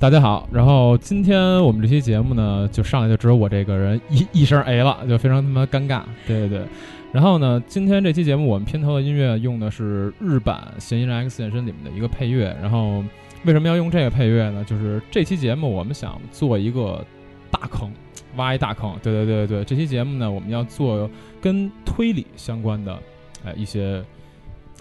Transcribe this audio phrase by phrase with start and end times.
[0.00, 0.48] 大家好。
[0.52, 6.02] 然后今天我们这期节目呢，就上来就只有我这个人一 一声 A 了，就非常他妈尴尬。
[6.24, 6.66] 对对对。
[7.12, 12.56] 然后呢，今天这期节目我们片头的音乐用的是日版《嫌疑人 X 现身》里面的一个配乐。
[12.62, 13.02] 然后
[13.44, 14.64] 为什么要用这个配乐呢？
[14.64, 17.04] 就是这期节目我们想做一个
[17.50, 17.90] 大坑，
[18.36, 18.94] 挖一大坑。
[19.02, 22.96] 对对对对，这期节目呢，我们要做跟推理相关的，
[23.44, 24.00] 哎一些。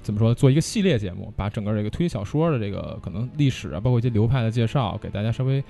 [0.07, 0.33] 怎么说？
[0.33, 5.61] 做一个系列节目，把整个这个推理小说的这个可能历史啊，包括一些流派的介绍，给大家稍微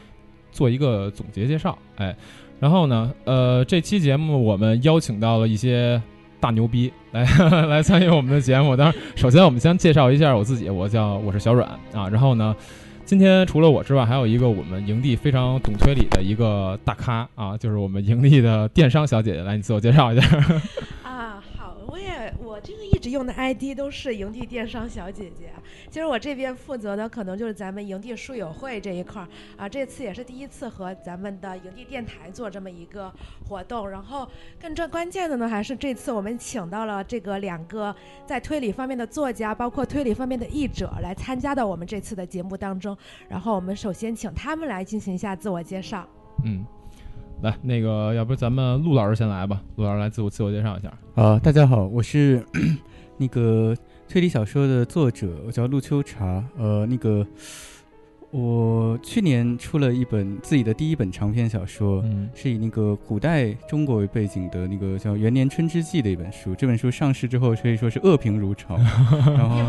[0.51, 1.75] 做一个总结介绍。
[1.95, 2.15] 哎，
[2.59, 5.99] 然后呢，呃，这期节目我们邀请到了一些
[6.39, 7.23] 大牛逼来
[7.65, 8.75] 来参与我们的节目。
[8.75, 12.07] 当然，首先我们先介绍一下我自己，我叫我是小阮啊。
[12.07, 12.55] 然后呢，
[13.05, 20.61] 今天除了我之外，还有一个我们营地非常懂推理的一个大咖啊，就是我们营地的电商小姐姐，来你自我介绍一下。
[21.97, 25.51] 对，我这个一直用的 ID 都是营地电商小姐姐。
[25.89, 29.67] 其实我这边负责的可能就是咱们营地书友会这一块儿啊。
[29.67, 33.11] 这次也是第一次和咱们的营地电台做这么一个
[33.49, 33.89] 活动。
[33.89, 34.29] 然后
[34.61, 37.95] 更正关键的呢，还是这次我们请到了这个两个
[38.27, 42.95] 在推理方面的作家，包括推理方面的译者来参加到我们这次的节目当中。
[43.27, 46.07] 然后我们首先请他们来进行一下自我介绍。
[46.45, 46.63] 嗯。
[47.41, 49.61] 来，那个，要不咱们陆老师先来吧。
[49.75, 50.91] 陆老师来自我自我介绍一下。
[51.13, 52.43] 啊，大家好，我是
[53.17, 53.75] 那个
[54.09, 56.43] 推理小说的作者，我叫陆秋茶。
[56.57, 57.23] 呃，那个
[58.31, 62.03] 我去年出了一本自己的第一本长篇小说，
[62.33, 66.55] 是以那个古代中国为背景的那个叫《元年春之祭》的一本书。
[66.55, 68.77] 这本书上市之后可以说是恶评如潮，
[69.37, 69.59] 然后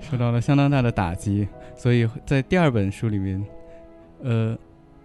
[0.00, 1.46] 受到了相当大的打击。
[1.76, 3.40] 所以在第二本书里面，
[4.24, 4.58] 呃，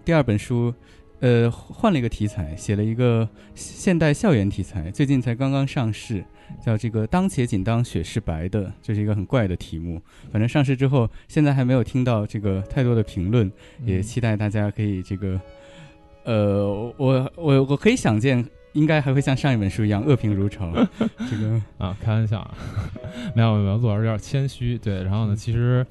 [0.03, 0.73] 第二本书。
[1.21, 6.25] 呃，换了一个题材，写了一个现代校园题材，最近才刚刚上市，
[6.65, 10.01] 叫这个“当且仅当雪是白的”，这是一个很怪的题目。
[10.31, 13.51] 反正上市之后，现在还没有听到这个太多的评论，
[13.85, 15.39] 也期待大家可以这个，
[16.23, 18.43] 呃，我我我可以想见，
[18.73, 20.73] 应该还会像上一本书一样恶评如潮。
[21.29, 22.57] 这个 啊，开玩笑，啊，
[23.35, 24.75] 没 有没有，陆老师有点谦虚。
[24.75, 25.85] 对，然后呢，其实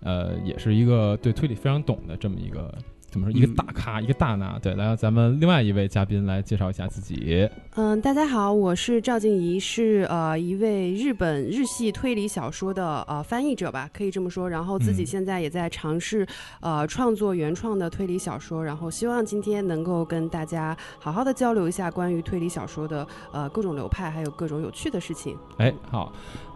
[0.00, 2.74] 呃，也是一个对推理非常懂的这么一个。
[3.10, 3.36] 怎么说？
[3.36, 4.58] 一个大咖，一个大拿。
[4.58, 7.48] 对，来，咱们另外一位嘉宾来介绍一下自己。
[7.74, 14.48] 嗯，大家好，我是赵静怡，是呃一位日本日系推理小说的呃翻译者吧，可以这么说。
[14.48, 16.26] 然后自己现在也在尝试
[16.60, 25.36] 呃创作原创的推理小说，然后希望今天能够跟大家好好的交流一下关于推理小说的呃各种流派，还有各种有趣的事情。
[25.58, 26.12] 哎，好。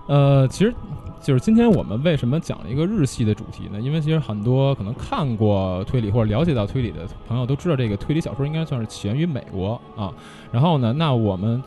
[0.06, 0.74] 呃，其实
[1.20, 3.80] 就是今天我们为什么讲一个日系的主题呢？
[3.80, 10.12] 因为其实很多可能看过推理或者了解到推理的朋友都知道，这个推理小说应该算是起源于美国啊。
[10.52, 11.62] 然后呢，那我们。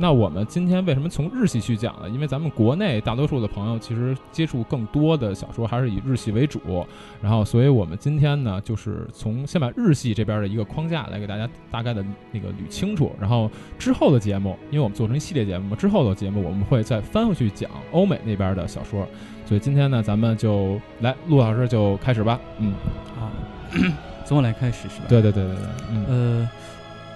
[0.00, 2.08] 那我们今天为什么从日系去讲呢？
[2.08, 6.86] 因为咱们国内大多数的朋友其实接触更多的小说还是以日系为主，
[7.20, 19.04] 然后所以我们今天呢，就是从先把日系这边的一个框架来给大家大概的那个捋清楚，然后之后的节目，因为我们做成一系列节目嘛，之后的节目我们会再翻回去讲欧美那边的小说，
[19.46, 22.72] 所以今天呢，咱们就来陆老师就开始吧，嗯，
[23.18, 23.28] 好，
[24.24, 25.06] 从我来开始是吧？
[25.08, 26.48] 对对对对对，嗯呃。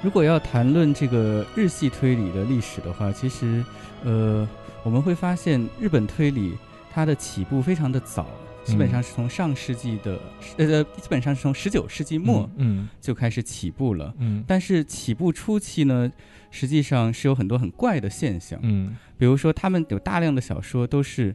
[0.02, 3.64] 如果要谈论这个日系推理的历史的话，其实，
[4.02, 4.46] 呃，
[4.82, 6.54] 我们会发现日本推理
[6.92, 8.26] 它的起步非常的早，
[8.64, 10.18] 基本上是从上世纪的，
[10.56, 16.10] 呃，基本上是从十九世纪末，嗯，就开始起步了，嗯，但是起步初期呢，
[16.50, 21.34] 实际上是有很多很怪的现象，嗯，比如说他们有大量的小说都是，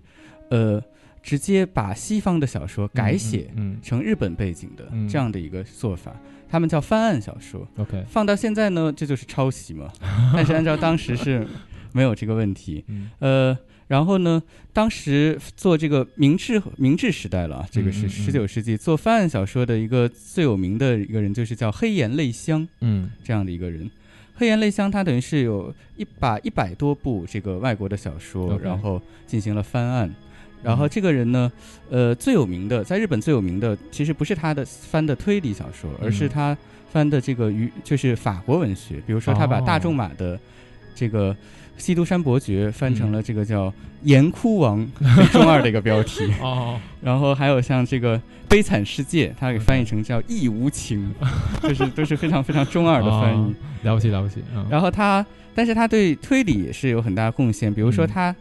[0.49, 0.83] 呃。
[1.23, 3.51] 直接把西方的小说改写
[3.83, 6.15] 成日本背景的这样的一个做法，
[6.49, 7.67] 他们叫翻案小说。
[7.77, 9.91] OK，放到现在呢，这就是抄袭嘛。
[10.33, 11.45] 但是按照当时是
[11.91, 12.83] 没有这个问题。
[13.19, 13.57] 呃，
[13.87, 14.41] 然后呢，
[14.73, 22.67] 当时做这个明治明治时代了，这个是十九世纪做翻案小说的一个最有名的一个人，就是叫黑岩泪香。
[22.81, 23.89] 嗯，这样的一个人，
[24.35, 30.13] 黑岩泪香他等于是有一把一百多部这个外国的小说，然后进行了翻案。
[30.63, 31.51] 然后这个人呢，
[31.89, 36.57] 呃，最有名的，在日本最有名的，其实不是他的翻的推理小说，而是他
[36.91, 38.95] 翻的这个与就是法国文学。
[39.05, 40.37] 比如说，他把大仲马的
[40.95, 41.33] 这个
[41.77, 43.69] 《西都山伯爵》翻成了这个叫
[44.01, 44.79] 《岩窟王》
[45.31, 46.33] 中二的一个标题。
[46.41, 46.79] 哦。
[47.01, 48.17] 然后还有像这个
[48.49, 51.13] 《悲惨世界》，他给翻译成叫《义无情》，
[51.69, 53.55] 就是都是非常非常中二的翻译。
[53.83, 54.43] 了不起了不起。
[54.69, 55.23] 然后他，
[55.53, 57.71] 但是他对推理也是有很大贡献。
[57.71, 58.35] 比如说他。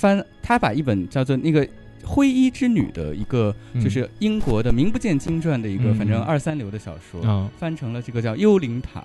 [0.00, 1.68] 翻他把一本叫做那个
[2.02, 3.84] 灰衣之女的一个，嗯。
[3.84, 5.94] 就是英国的名不见经传的一个，嗯。
[5.94, 7.50] 反正二三流的小说，啊。
[7.58, 9.00] 翻成了这个叫《幽灵塔》。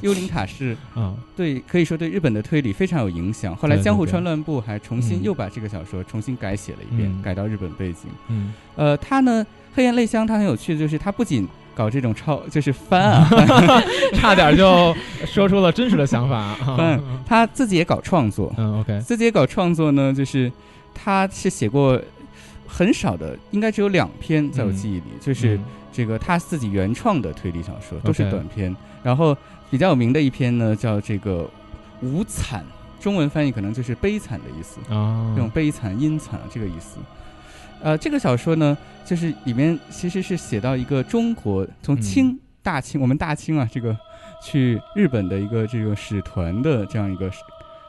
[0.00, 1.16] 幽灵塔是啊。
[1.36, 3.54] 对，可以说对日本的推理非常有影响。
[3.56, 5.22] 后来江户川乱步还重新嗯。
[5.24, 7.20] 又把这个小说重新改写了一遍，嗯。
[7.20, 8.08] 改到日本背景。
[8.28, 8.54] 嗯。
[8.76, 9.44] 呃，他呢，
[9.74, 13.28] 黑岩泪香，他很有趣的就是他不仅搞这种超，就是翻啊，
[14.14, 14.94] 差点就
[15.26, 16.56] 说出了真实的想法啊。
[16.76, 20.50] 翻，他自己也搞创作，嗯，OK，自己也搞创作呢，就是
[20.94, 22.00] 他是写过
[22.66, 28.74] 很少的，应该只有两篇，在我记忆里，就是嗯这个他自己原创的推理小说，都是短篇。
[29.02, 29.36] 然后
[29.70, 31.42] 比较有名的一篇呢，叫这个
[32.06, 32.64] 《无惨》，
[33.02, 36.98] 中文翻译可能就是悲惨的意思，啊这种悲惨、阴惨这个意思。
[37.82, 43.96] 呃，这个小说呢，就是里面其实是写到一个中国从清、嗯大清，我们大清啊，这个
[44.40, 47.28] 去日本的一个这个使团的这样一个，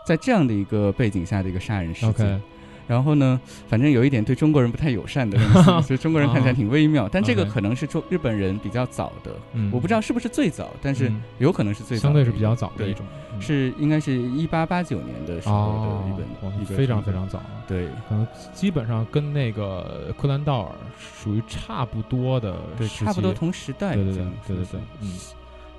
[0.04, 2.42] 在这样的一个背景下的一个杀人事件。
[2.88, 7.08] 然后呢，反正有一点对中国人不太友善的东西， 所以中国人看起来挺微妙。
[7.12, 11.22] 但这个可能是中日本人比较早的，嗯，我不知道是不是最早，但是嗯。
[11.40, 17.88] 有可能是最早相对是比较早的一种，嗯是应该是一八八九年的时候哦的一本、非常非常早，对。
[18.08, 25.12] 可能基本上跟那个柯南道尔属于差不多的对，差不多同时代对对对对对对，嗯。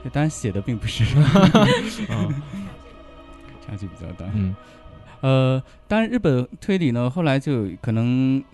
[0.03, 1.05] 这当然写的并不是。
[2.13, 2.29] 啊
[3.67, 4.31] 差距比较大。
[4.35, 4.55] 嗯
[5.25, 8.45] 呃，当然日本推理呢，后来就可能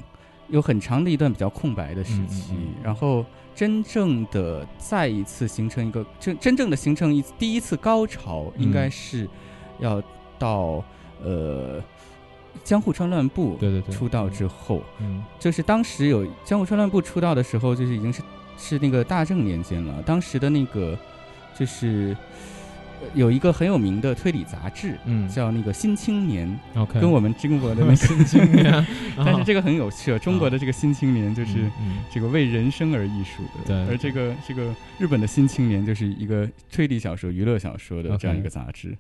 [0.47, 3.27] 有很长的一段比较空白的时期，嗯嗯嗯然后
[3.57, 9.29] 真正的再一次形成一个真真正的形成一第一次高潮，嗯应该是
[9.81, 10.01] 要
[10.39, 10.85] 到
[11.25, 11.83] 呃
[12.63, 18.23] 江户川乱步对对对出道之后，嗯就是当时有江户川乱步出道的时候，就是已经是
[18.57, 20.01] 是那个大正年间了。
[20.03, 20.97] 当时的那个
[21.53, 22.60] 就是呃
[23.15, 25.29] 有一个很有名的推理杂志，嗯。
[25.29, 26.49] 叫那个《新青年》
[26.81, 28.87] ，OK，跟我们中国的那个 新青年，
[29.17, 38.97] 但是这个很有趣，中国的这个《新青年》就就是嗯这个为人生而艺术的，对而这个这个日本的《新青年》就是一个推理小说、娱乐小说的这样一个杂志。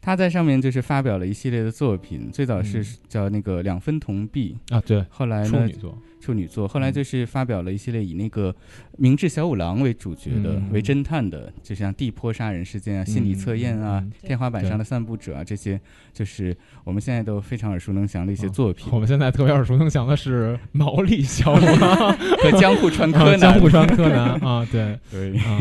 [0.00, 2.86] 他在上面就是发表了一系列的作品，最早是嗯。
[3.08, 6.92] 叫那个两分铜币，啊对，后来呢处女座，处女座，后来嗯。
[6.92, 8.54] 就是发表了一系列以那个
[8.98, 10.68] 明智小五郎为主角的、嗯。
[10.72, 15.80] 为侦探的，就像地坡杀人事件啊、心理测验啊、嗯天花板上的散步者啊这些，
[16.12, 18.88] 就是我们现在都非常耳熟能详的一些嗯作品。
[18.92, 24.98] 我们现在特别耳熟能详的是毛利小五郎 和江户川柯啊南，江户川柯南 啊，对。
[25.10, 25.58] 对，啊，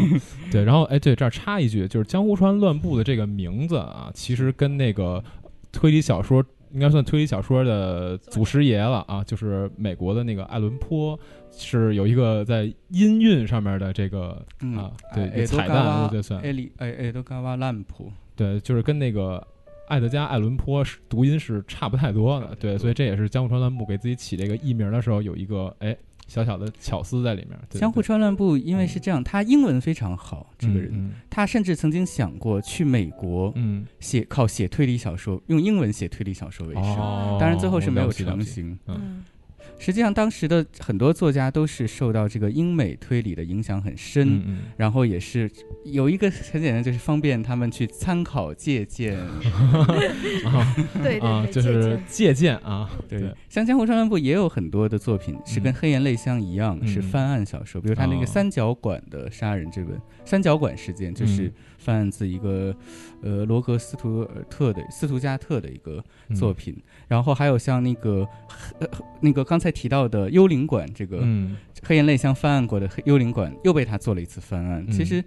[0.52, 5.24] 对，然后哎，对，这儿插一句，就是江户川乱步的这个名字啊，其实跟那个
[5.72, 6.44] 推理小说
[6.74, 11.20] 应该算推理小说的祖师爷了啊，就是美国的那个爱伦坡，
[11.52, 19.46] 是有一个在音韵上面的这个嗯啊，对，哎彩蛋，我觉得算艾里哎哎都嘎哇烂谱，对，就是跟那个。
[19.88, 25.94] 爱德加·爱伦坡是读音是差不太多的，对，所以这也是江户川乱步给自己起这个艺名的时候有一个哎
[26.31, 27.60] 小小的巧思在里面。
[27.70, 31.12] 对江户川乱步因为是这样，他英文非常好，这个人，嗯。
[31.29, 38.79] 他甚至曾经想过去美国嗯，写靠写推理小说，用英文写推理小说为嗯生，哦，当然最后是没有成型。
[38.88, 39.25] 嗯
[39.82, 44.58] 实际上，当时的很多作家都是受到这个英美推理的影响很深，嗯嗯。
[44.78, 45.50] 然后也是
[45.84, 49.18] 有一个很简单，就是方便他们去参考借鉴。
[50.46, 53.20] 啊对对啊，就是借鉴啊，对，
[53.50, 56.88] 像江湖川乱步也有很多的作品是跟嗯《黑岩泪香》一样，嗯。
[56.88, 62.76] 是翻案小说，比如他那哦个三角馆的杀人这本《三角馆事件》，就是嗯翻案自一个
[63.24, 66.78] 呃罗格斯图尔特的斯图加特的一个嗯作品。
[67.08, 68.28] 然后还有像那个
[68.80, 68.88] 呃
[69.20, 74.86] 那个刚才提到的《幽灵馆》这个嗯黑岩泪香翻案过的幽灵馆又被他做了一次翻案。
[74.88, 75.24] 嗯其实，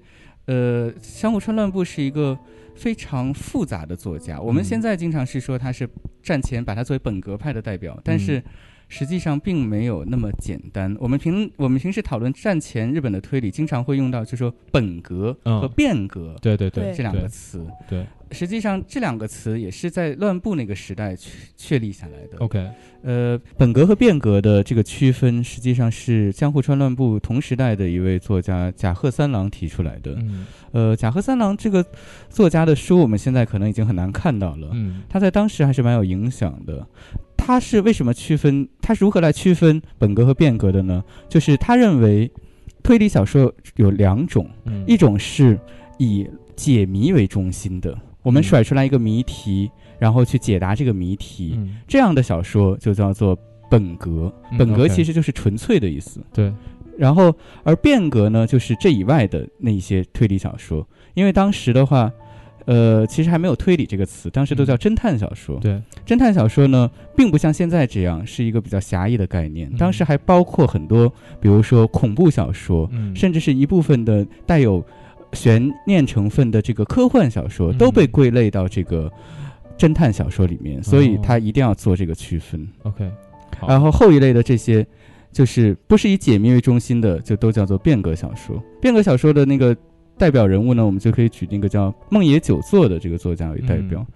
[0.47, 2.39] 呃，相互川乱步是一个
[2.77, 4.41] 非常复杂的作家。
[4.41, 5.89] 我们嗯现在经常是说他是
[6.23, 8.45] 战前把他作为本格派的代表，但是嗯
[8.89, 10.97] 实际上并没有那么简单。
[10.99, 16.37] 我们平我们平时讨论战前日本的推理，经常会用到就说本格嗯和变革。
[16.41, 22.39] 对对对对这两个对词，对实际上这两个词也是在乱步那个时代确确立下来的。
[22.39, 22.69] ，OK，
[23.03, 30.15] 呃，本格和变革的这个区分，实际上是江户川乱步同时代的一位作家甲贺三郎提出来的。
[30.19, 31.85] 嗯呃，甲贺三郎这个
[32.29, 34.71] 作家的书，我们现在可能已经很难看到了。
[34.73, 36.85] 嗯他在当时还是蛮有影响的。
[37.45, 38.67] 他是为什么区分？
[38.81, 41.05] 他是如何来区分本格和变革的呢？
[41.29, 42.31] 就是他认为
[42.83, 45.59] 推理小说有两种，嗯，一种是
[45.99, 53.37] 以解谜为中心的，我们嗯甩出来一个谜题，然后去解答这个谜题，嗯这样的小说就叫做
[53.71, 54.33] 本格。
[54.51, 56.21] 嗯本格其实就是纯粹的意思。
[56.33, 56.53] 对，
[56.97, 60.87] 然后，而变革呢，就是这以外的那一些推理小说。
[61.15, 62.11] 因为当时的话，
[62.67, 65.59] 呃，其实还没有推理这个词，当时都叫侦探小说。
[65.61, 69.77] 对，侦探小说呢，并不像现在这样是一个比较狭义的概念，嗯。
[69.77, 74.85] 当时还包括很多，比如说恐怖小说，嗯，甚至是一部分的带有
[75.33, 77.77] 悬念成分的这个科幻小说，嗯。
[77.77, 79.13] 都被归类到这个
[79.77, 82.67] 侦探小说里面，所以它一定要做这个区分。
[82.85, 83.11] OK，
[83.69, 84.87] 然后后一类的这些，
[85.33, 88.63] 就是不是以解谜为中心的，就都叫做变革小说。
[88.81, 89.77] 变革小说的那个
[90.17, 94.01] 代表人物呢，我们就可以举那个叫梦野久作的这个作家为代表。
[94.01, 94.15] 嗯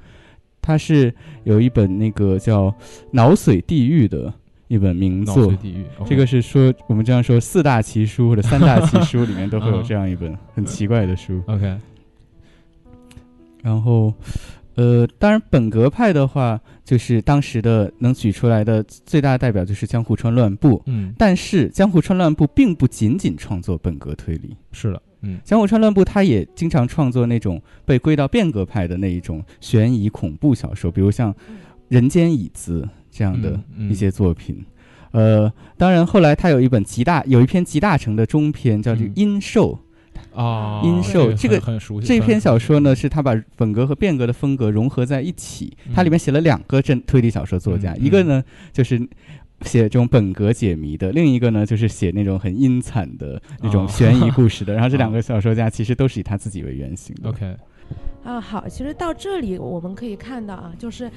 [0.60, 1.14] 他是
[1.44, 2.66] 有一本那个叫
[3.10, 4.30] 《脑髓地狱》的
[4.66, 11.40] 一本名作脑髓，地狱，这个是说我们这样说四大奇书或者三大奇书里面都会有嗯这样一本很奇怪的书。
[11.46, 11.74] OK，
[13.62, 14.12] 然后，
[14.74, 20.82] 呃，当然本格派的话，就是当时的能举出来的最大代表就是江户川乱步。
[20.84, 31.32] 嗯，但是江户川乱步并不仅仅创作本格推理，是的，嗯江户川乱步他也经常创作那种被归到变革派的那一种悬疑恐怖小说，比如像
[31.88, 33.60] 《人间椅子》这样的
[33.90, 34.64] 一些作品。
[35.10, 39.72] 呃，当然后来他有一本集大有一篇集大成的中篇，叫这个嗯《阴兽》。
[40.34, 45.76] 啊，阴兽这个很很熟悉，这篇小说呢，嗯是他把本格和变革的风格融合在一起。
[45.86, 49.00] 嗯它里面写了两个真推理小说作家，嗯一个呢就是
[49.62, 54.72] 写这种本格解谜的，另一个呢就是写那种很阴惨的那种哦悬疑故事的。
[54.74, 57.28] 然后这两个小说家其实都是以他自己为原型的。
[57.28, 57.56] OK，
[58.24, 61.10] 啊，好，其实到这里我们可以看到啊，就是，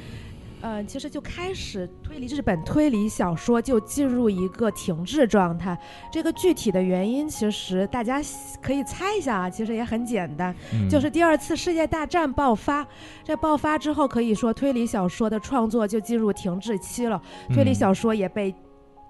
[0.61, 5.77] 呃，其实就开始推理日本推理小说就进入一个停滞状态。
[6.11, 8.21] 这个具体的原因，其实大家
[8.61, 12.87] 可以猜一下啊，其实也很简单，嗯就是第二次世界大战爆发。
[13.23, 17.21] 这爆发之后，可以说推理小说的创作就进入停滞期了，
[17.53, 18.53] 推理嗯小说也被。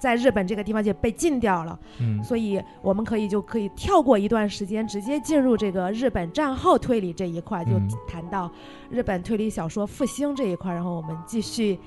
[0.02, 2.22] 在日本这个地方就被禁掉了，嗯。
[2.24, 7.88] 所以我们可以就可以跳过一段时间，直接进入这个日本战后推理这一块，就嗯。
[8.08, 8.52] 谈到
[8.90, 11.80] 日本推理小说复兴这一块，然后我们继续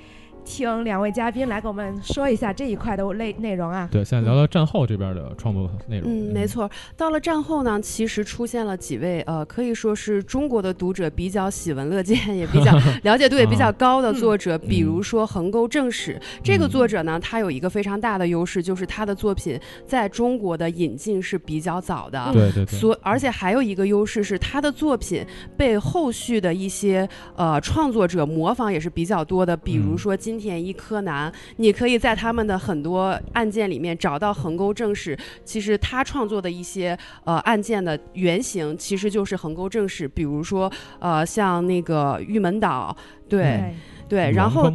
[0.45, 3.89] 听两位嘉宾来给我们说一下这一块的内内容啊。
[3.91, 6.09] 对，现在聊聊战后这边的创作内容。
[6.09, 6.47] 嗯，没。
[6.47, 6.71] 错。
[6.97, 12.73] 到了战后呢，其实出现了几位呃，可以说是中国的读者比较喜闻乐见，也比较
[13.03, 16.21] 了解度也比较高的作者，比如说横沟正史。
[16.43, 22.31] 这个作者呢，他有一个非常大的优势，就是他的作品在中国的引进是比较早的。
[22.33, 35.17] 对对对，所而且还有一个优势是，他的作品被后续的一些呃创作者模仿也是比较多的，比如嗯说金田一、柯南，你可以在他们的很多案件里面找到横沟正史。
[35.45, 42.97] 其实他创作的一些呃案件的原型，其实就是横沟正史，比如说呃像那个玉门岛，
[43.29, 43.73] 对、
[44.09, 44.69] 对，然后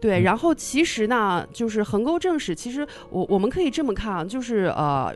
[0.00, 5.12] 对，嗯然后其实呢，就是横沟正史，其实我我们可以这么看啊，就是呃。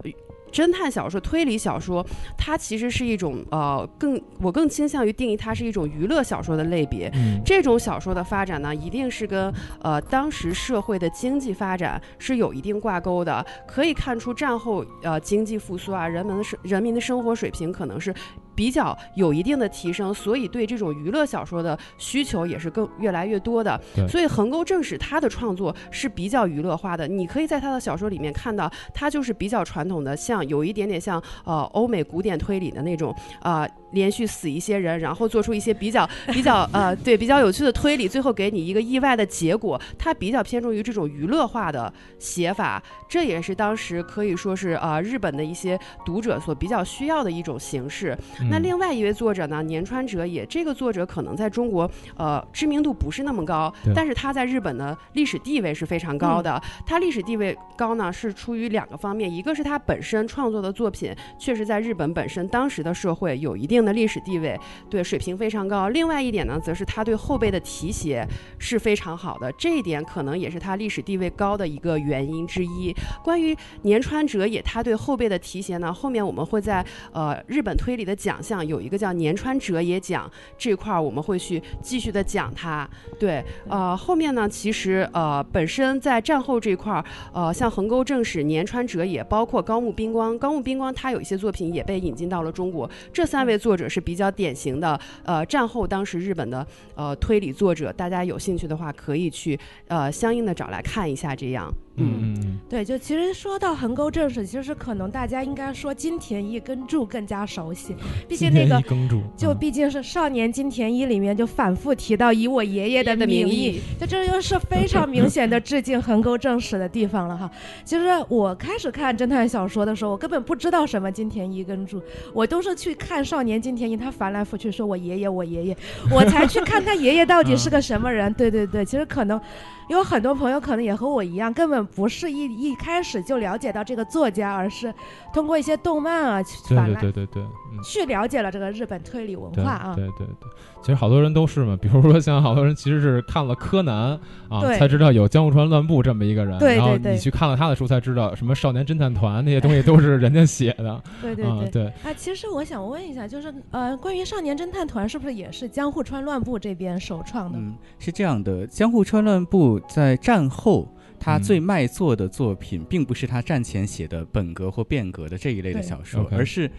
[0.52, 2.04] 侦探小说、推理小说，
[2.38, 7.10] 它其实是一种呃，更我更倾向于定义它是一种娱乐小说的类别。
[7.14, 13.44] 嗯这种小说的发展呢，一定是跟呃当时社会的经济发展是有一定挂钩的。
[13.66, 18.14] 可以看出，战后呃经济复苏啊，人们的生人民的生活水平可能是
[18.56, 23.80] 比较有一定的提升，所以对这种娱乐小说的需求也是更越来越多的。
[24.08, 33.60] 所以横沟正史他的创作是比较娱乐化的，你可以在他的小说里面看到，他就是比较传统的，像有一点点像呃欧美古典推理的那种啊。
[33.60, 39.80] 呃连续死一些人，然后做出一些比较 比较呃对比较有趣的推理，最后给你一个意外的结果。
[39.98, 48.16] 它比较偏重于这种娱乐化的写法，这也是当时可以说是呃日本的一些读者所比较需要的一种形式。
[48.50, 56.60] 那嗯另外一位作者呢，年川哲也，这个作者可能在中国呃知名度不是那么高，但是他在日本的历史地位是非常高的。
[56.84, 64.58] 他历史地位高呢，是出于两个方面，一个是他本身创作的作品确实在日本本身当时的社会有一定的历史地位，
[64.90, 65.88] 对水平非常高。
[65.90, 68.26] 另外一点呢，则是他对后辈的提携
[68.58, 72.92] 是非常好的，这一点可能也是他历史地位高的一个原因之一。
[73.22, 80.28] 关于年川哲也，他对后辈的提携呢，后面我们会在呃日本推理的奖项有一个叫年川哲也奖
[80.58, 82.88] 这块儿，我们会去继续的讲他。
[83.18, 92.88] 对，呃，后面呢，其实呃本身在战后这块儿，呃，像横沟正史、年川哲也，包括高木彬光，高木彬光他有一些作品也被引进到了中国。
[93.12, 99.58] 这三位作者是比较典型的，呃，战后当时日本的呃推理作者，大家有兴趣的话可以去
[99.88, 101.34] 呃相应的找来看一下。
[101.34, 107.94] 这样，嗯嗯对，就其实说到横沟正史，其实可能大家应该说金田一跟柱更加熟悉，
[108.28, 117.48] 毕竟那个耕助，嗯就毕竟是少年金田一里面就反复提到以我爷爷的的名名义，就这就是非常明显的致敬横沟正史的地方了哈。
[117.84, 122.02] 其实我开始看侦探小说的时候，我根本不知道什么金田一跟柱，
[122.34, 125.76] 我都是去看少年金田一，他翻来覆去说我爷爷我爷爷，
[126.10, 128.32] 我才去看他爷爷到底是个什么人。
[128.34, 129.40] 对对对，其实可能
[129.88, 134.92] 有很多朋友可能也和我一样，根本不是一一开始就了解到这个作家，而是
[135.32, 137.82] 通过一些动漫啊去对反来对对对对，嗯。
[137.82, 139.94] 去了解了这个日本推理文化啊。
[139.94, 140.48] 对对对，
[140.80, 151.70] 其实好多人都是嘛，比如说像好多人其实是看了柯南啊，才知道有江户川乱步这么一个人，然后对对对你去看了他的书才知道什么少年侦探团那些东西都是人家写的 对对啊，对。
[151.70, 157.58] 对，啊，其实我想问一下，就是呃，关于少年侦探团是不是也是江户川乱步这边首创的？
[157.58, 160.92] 嗯，是这样的，江户川乱步在战后。
[161.18, 166.70] 他嗯最卖座的作品，并不是他战前写的本格或变革的这一类的小说，而是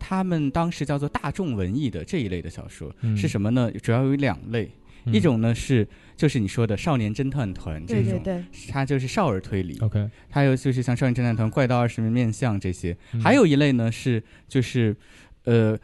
[0.00, 2.94] 他们当时叫做大众文艺的这一类的小说。
[3.02, 3.70] 嗯是什么呢？
[3.80, 4.68] 主要有两类，
[5.04, 9.78] 嗯一种呢是就是你说的少年侦探团这种，对对对，它就是少儿推理。
[9.78, 14.94] OK，还有就是像少年侦探团、怪盗二十面相这些，嗯还有一类呢是就是，
[15.44, 15.78] 呃。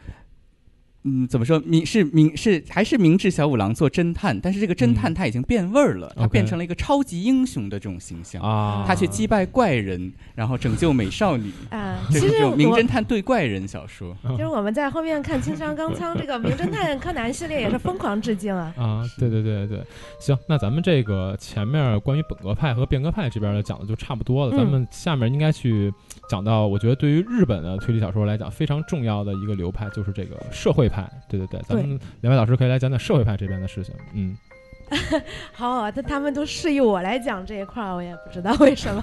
[1.03, 1.59] 嗯，怎么说？
[1.65, 14.15] 明是明是还是明智小五郎做侦探，但是这个侦探他已经变味儿了，他变成了一个超级英雄的这种形象，啊，他去击败怪人，然后拯救美少女，啊，其实这是这种名侦探对怪人小说。
[14.37, 18.73] 就是我们在后面看青山刚昌这个名侦探柯南系列也是疯狂致敬啊。
[18.77, 19.83] 啊，对对对对，
[20.19, 24.57] 行，那咱们这个前面关于本格派和变革派这边的讲的就差不多了，嗯。
[24.57, 25.91] 咱们下面应该去
[26.29, 34.37] 讲到，我觉得对于日本的推理小说来讲非常重要的一个流派就是这个社会派，对对对，咱们两位老师可以来讲讲社会派这边的事情，嗯，
[35.53, 39.01] 好啊，但他们都示意我来讲这一块儿，我也不知道为什么。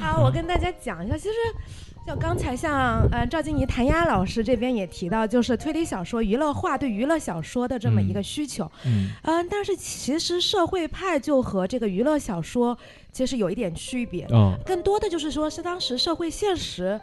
[0.00, 1.34] 好， 我跟大家讲一下，其实。
[2.06, 12.76] 就刚才像呃赵静怡、谭丫老师这边也提到，就是推理小说娱乐化对娱乐小说的这么一个需求，嗯嗯、但是其实社会派就和这个娱乐小说
[13.10, 17.00] 其实有一点区别，哦，更多的就是说是当时社会现实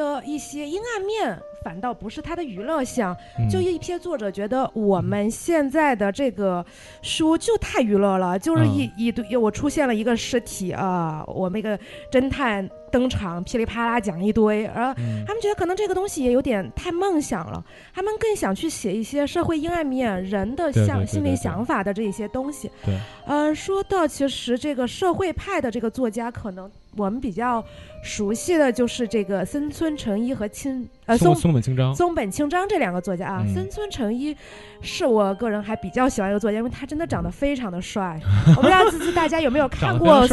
[0.00, 3.14] 的一些阴暗面，反倒不是他的娱乐项。
[3.38, 6.64] 嗯就一批作者觉得我们现在的这个
[7.02, 11.78] 书就太娱乐了，就是一、嗯一堆我出现了一个尸体啊，我那个
[12.10, 17.62] 侦探登场噼里啪啦讲一堆，而嗯他们觉得可能这个东西也有点太梦想了，
[17.94, 22.70] 他们更想去写一些社会阴暗面、人的对想心理想法的这一些东西。
[22.84, 27.64] 对，呃，说到其实这个社会派的这个作家，可能我们比较
[28.02, 33.44] 熟悉的就是这个森村诚一和清呃松松松本清张，松本清张这两个作家啊。
[33.46, 34.36] 嗯森村诚一
[34.80, 38.20] 是我个人还比较喜欢一个作家，因为他真的长得非常的帅。
[38.56, 40.26] 我不知道自己大家有没有看过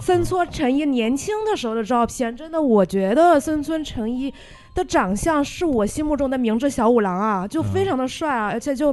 [0.00, 4.32] 森村诚一年轻的时候的照片，真的，我觉得森村诚一
[4.74, 8.92] 的长相是我心目中的明智小五郎啊，就非常的帅啊，而且就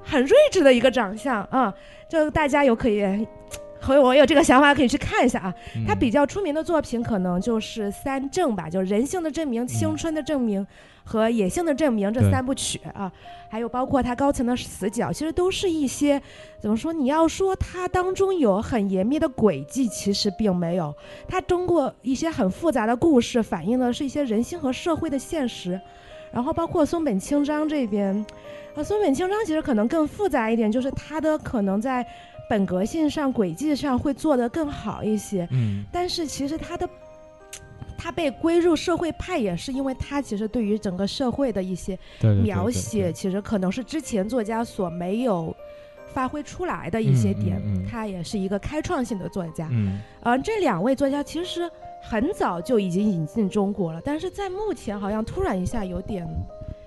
[0.00, 1.72] 很睿智的一个长相啊，
[2.10, 3.26] 就大家有可以。
[3.82, 5.54] 和我有这个想法，可以去看一下啊。
[5.86, 10.64] 他嗯比较出名的作品可能就是三证吧，就是人性的证明、青春的证明
[11.04, 13.10] 和野性的证明这三部曲啊，
[13.50, 16.22] 还有包括他高层的死角，其实都是一些
[16.60, 16.92] 怎么说？
[16.92, 20.94] 你要说它当中有很严密的轨迹，其实并没有。
[21.26, 25.80] 它通过一些很复杂的故事，反映的是一些人性和社会的现实。
[26.32, 28.24] 然后包括松本清张这边，
[28.74, 32.06] 啊，松本清张其实可能更复杂一点，就是他的可能在
[32.48, 35.48] 本格性上、轨迹上会做得更好一些。
[35.50, 36.88] 嗯但是其实他的
[37.96, 41.96] 他被归入社会派，也是因为他其实对于整个社会的一些
[42.42, 45.54] 描写，其实可能是之前作家所没有
[46.12, 47.62] 发挥出来的一些嗯嗯点。
[47.64, 49.68] 嗯他也是一个开创性的作家。
[49.70, 51.70] 嗯呃，这两位作家其实
[52.02, 56.26] 很早就已经引进中国了，但是在目前好像突然一下有点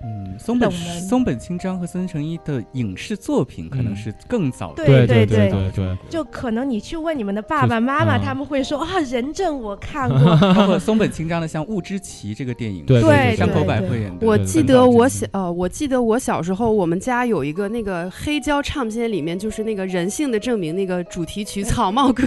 [0.06, 3.96] 嗯，松本松本清张和森成一的影视作品可能嗯。
[3.96, 4.84] 是更早的。
[4.84, 8.22] 对对对对对，就可能你去问你们的爸爸妈妈，嗯。
[8.22, 14.26] 他们会说啊，人证我看过， 包括松本清张的像《雾之旗》这个电影，对对山口百惠演的。
[14.26, 22.22] 我记得我小呃，我记得我小时候，我们家有一个那个黑胶唱片，里面就是那个人性的证明那个主题曲《草帽歌》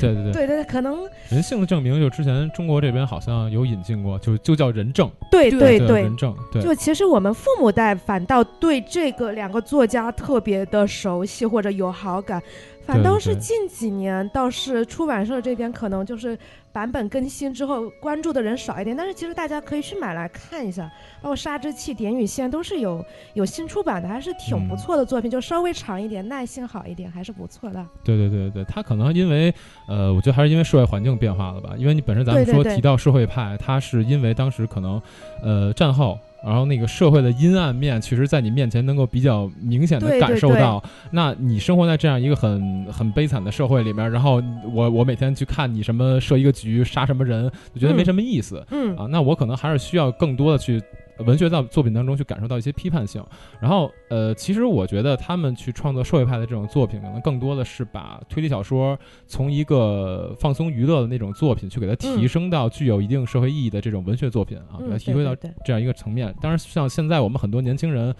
[0.00, 12.42] 对 对 对，对对，可能人性的证明就之前中国这边好像有引进过，就就叫人证，对对对对人证，就其实我们父母代反倒对这个两个作家特别的熟悉或者有好感，
[12.84, 16.36] 反倒是近几年倒是出版社这边可能就是
[16.72, 20.90] 版本更新之后关注的人少一点，但是其实大家可以去买来看一下，
[21.20, 27.86] 包括《杀之气》《点与线》都是有有新出版的，还是挺不嗯错的作品，就稍微长一点，耐性好一点，还是不错的。
[28.02, 29.54] 对对对对，他可能因为
[29.86, 31.74] 呃，我觉得还是因为社会环境变化了吧。
[31.76, 35.00] 因为你本身咱们说提到社会派，他是因为当时可能
[35.42, 36.18] 呃战后。
[36.44, 40.82] 然后那个社会的阴暗面，其实，在你面前能够比较明显的感对对对受到。
[41.10, 48.64] 那你生活在这样一个很很悲惨的社会里面，然后我我每天去看你什么设一个局杀什么人，就觉得没嗯什么意思。
[48.70, 50.82] 嗯啊，那我可能还是需要更多的去
[51.18, 53.24] 文学造作品当中去感受到一些批判性。
[53.60, 66.34] 然后，呃，其实我觉得他们去创作社会派的这种作品，可能更多的是把推理小说从一个放松娱乐的那种作品，去给它提嗯升到具有一定社会意义的这种文学作品啊，给它嗯，提升到这样一个层面。
[66.40, 68.14] 当然，像现在我们很多年轻人。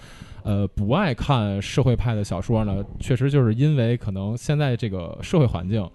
[0.44, 5.88] 呃，不爱看社会派的小说呢，确实就是因为可能现在这个社会环境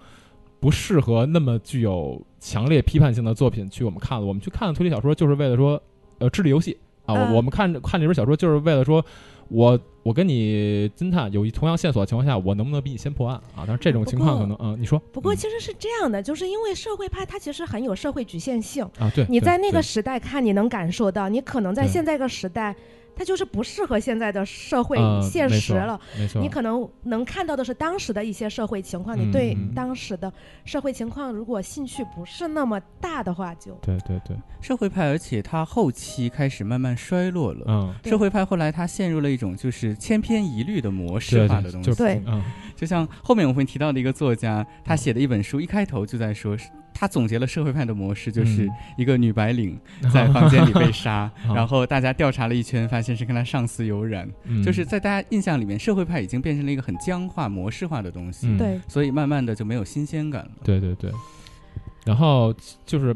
[0.61, 4.25] 不适合那么具有强烈批判性的作品去我们看了。
[4.25, 5.77] 我们去看推理小说，就是为了说，
[6.19, 7.13] 呃，智力游戏啊。
[7.15, 9.03] 我嗯我们看看这本小说，就是为了说，
[9.47, 13.65] 我我跟你侦探有一同样线索的情况下，我能不能比你先破案啊？
[13.65, 14.99] 但是这种情况可能，嗯，你说。
[14.99, 22.75] 嗯不过其实是这样的，就是因为社会派它其实很有社会局限性，啊，对，你在那个时代看，你能感受到，你可能在现在这个时代，
[23.17, 25.99] 它就是不适合现在的社会呃现实了。
[26.17, 30.31] 没错，你可能能看到的是当时的一些社会情况，你对嗯当时的
[30.63, 37.65] 社会情况如果兴趣不是那么大的话，就对对对，社会派，而且它后期开始慢慢衰落了。
[37.67, 42.23] 嗯，社会派后来它陷入了一种就是千篇一律的模式化的东西，对就是对。
[42.27, 42.43] 嗯，
[42.77, 46.55] 就像后面我会提到的一个作家，他写的一本书，一开头就在说，
[46.93, 49.77] 他总结了社会派的模式，就是嗯一个女白领
[50.13, 54.63] 在房间里被杀， 啊然后大家调查了一圈，发现是跟她上司有染，嗯。
[54.63, 58.57] 就是在大家印象里面，社会派已经变成了一个很僵化、模式化的东西，嗯。
[58.57, 60.51] 对，所以慢慢的就没有新鲜感了。
[60.63, 61.11] 对对对，
[62.05, 62.53] 然后
[62.85, 63.15] 就是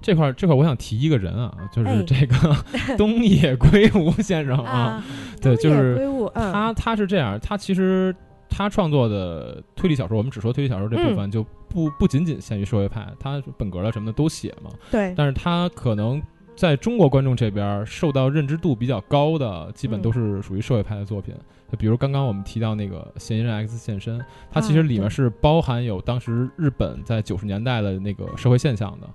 [0.00, 2.02] 这块儿这块儿，我想提一个人啊，就是哎。
[2.06, 2.36] 这个
[2.98, 5.04] 东野圭吾先生啊，啊，
[5.40, 5.98] 对，就是
[6.34, 8.14] 他他是这样，他其实
[8.48, 16.22] 他创作的推理小说，我们只说推理小说这嗯部分，就不不仅仅限于社会派，他本格的什么的都写嘛，对，但是他可能。
[16.56, 21.34] 在中国观众这边受到认知度比较高的，基本嗯都是属于社会派的作品。
[21.68, 24.20] 就比如刚刚我们提到那个《嫌疑人 X 现身》，
[24.52, 29.10] 它其实里面是包含有当时日本在九十年代的那个社会现象的，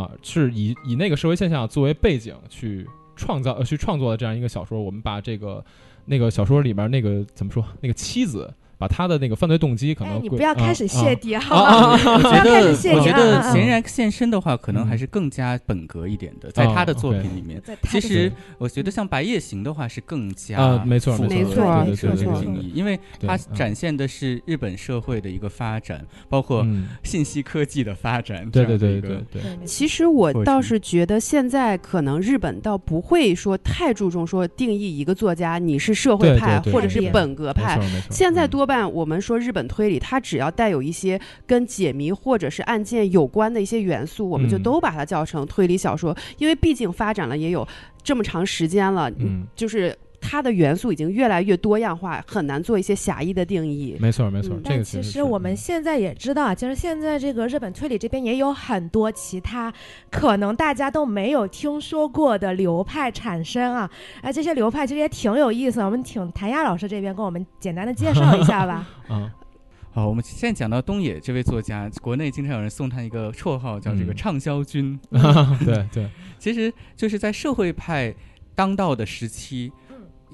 [0.00, 4.80] 啊，是以以那个社会现象作为背景去创造呃去创作的这样一个小说。
[4.80, 5.64] 我们把这个
[6.04, 10.86] 那个小说里面那个怎么说那个妻子，把他的那个犯罪动机可能哎，你不要开始啊。
[10.86, 11.98] 谢底好啊吗？
[12.16, 14.86] 我觉不要开始得，我觉得嫌疑人现身的话，可能嗯。
[14.86, 17.60] 还是更加本格一点的，在他的作品里面。
[17.90, 28.48] 其实我觉得像《白夜行》的话是更加啊没错没错没错个这个没错定义，因为它展现的是日本社会的一个发展，包括嗯，信息科技的发展。
[28.50, 37.80] 对对对对对，其实我倒是觉得现在可能日本倒不会说太注重说定义一个作家你是社会派或者是本格派。
[38.10, 46.16] 现在嗯多半我们说日本推理，它只要带有一些跟解谜或者是案件有关的一些元素，我们就嗯都把它叫成推理小说。
[46.38, 47.68] 因为毕竟发展了也有
[48.02, 49.94] 这么长时间了，嗯，就是
[50.26, 53.96] 它的元素已经越来越多样化，很难做一些狭义的定义。
[54.00, 59.70] 没错没错嗯，这个但其实我们嗯现在也知道啊，其实现在这个日本推理这边也有很多其他
[60.10, 63.90] 可能大家都没有听说过的流派产生啊，
[64.22, 65.84] 哎，这些流派其实也挺有意思的。
[65.84, 68.88] 我们请谭亚老师这边跟我们简单的介绍一下吧。
[69.10, 69.30] 嗯
[69.92, 74.98] 好，我们现在讲到东野这位作家，国内经常有人送他一个绰号叫这个嗯畅销君，
[75.64, 78.12] 对对，其实就是在社会派
[78.56, 79.83] 当道的时期，嗯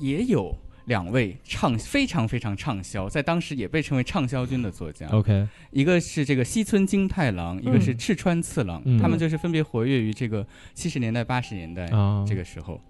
[0.01, 8.99] 也有两位畅非常非常畅销，在当时也被称为畅销军的作家，OK，一个是这个西村京太郎，一个是嗯赤川次郎，嗯。
[8.99, 12.81] 他们就是分别活跃于这个七十年代、八十年代啊，这个时候。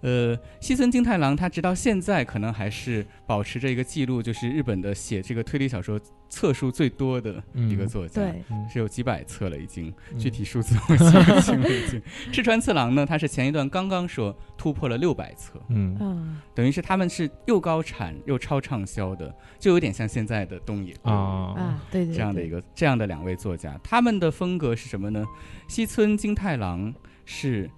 [0.00, 8.22] 呃，西村京太郎他直到现在可能还是保持着一个记录，就是日本的写这个推理小说册数最多的一个嗯作家。
[8.22, 11.68] 对，嗯是有几百册了，已经嗯具体数字我记不清了。
[11.68, 21.12] 已经，赤川次郎呢，他是前一段刚刚说突破了六百册， 嗯嗯，等于是他们是又高产又超畅销的，就有点像现在的东野啊
[21.56, 25.24] 啊，对对，这样的一个，个这样的两位作家，他们的风格是什么呢？
[25.66, 27.68] 西村京太郎是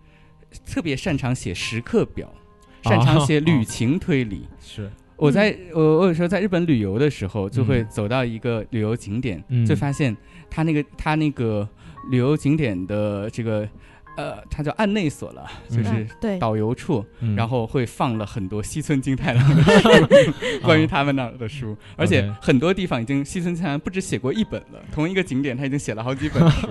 [0.66, 2.32] 特别擅长写时刻表，
[2.82, 4.46] 擅长写旅行推理。
[4.60, 4.90] 是。
[5.16, 7.86] 我在我我有时候在日本旅游的时候，就会嗯。
[7.90, 9.66] 走到一个旅游景点，嗯。
[9.66, 10.16] 就发现
[10.48, 11.68] 他那个他那个
[12.10, 13.68] 旅游景点的这个
[14.16, 17.35] 呃，它叫案内所了，就嗯是对，导游处，嗯。
[17.37, 19.88] 然后会放了很多西村金太郎的 书，
[20.62, 26.66] 关于他们那儿的书，而且很多地方已经西村金太郎不止写过一本了，同一个景点他已经写了好几本书。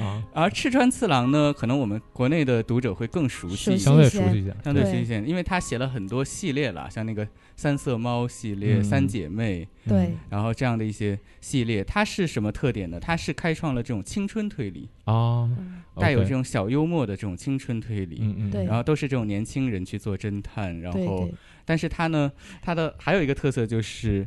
[0.00, 4.54] 啊， 而赤川次郎呢，可能我们国内的读者会更熟悉熟悉，相对熟悉一些。
[4.62, 8.84] 相对对熟悉一些，因为他写了很多系列了，像那个三色猫系列、嗯。
[8.84, 12.98] 三姐妹，对，然后这样的一些系列，它是什么特点呢？
[13.00, 15.50] 它是开创了这种青春推理，啊，
[15.96, 18.18] 带有这种小幽默的这种青春推理。
[18.20, 18.64] 嗯嗯，对。
[18.64, 24.26] 然后都是这种年轻人去做侦探，然后对对，但是它呢，它的还有一个特色就是，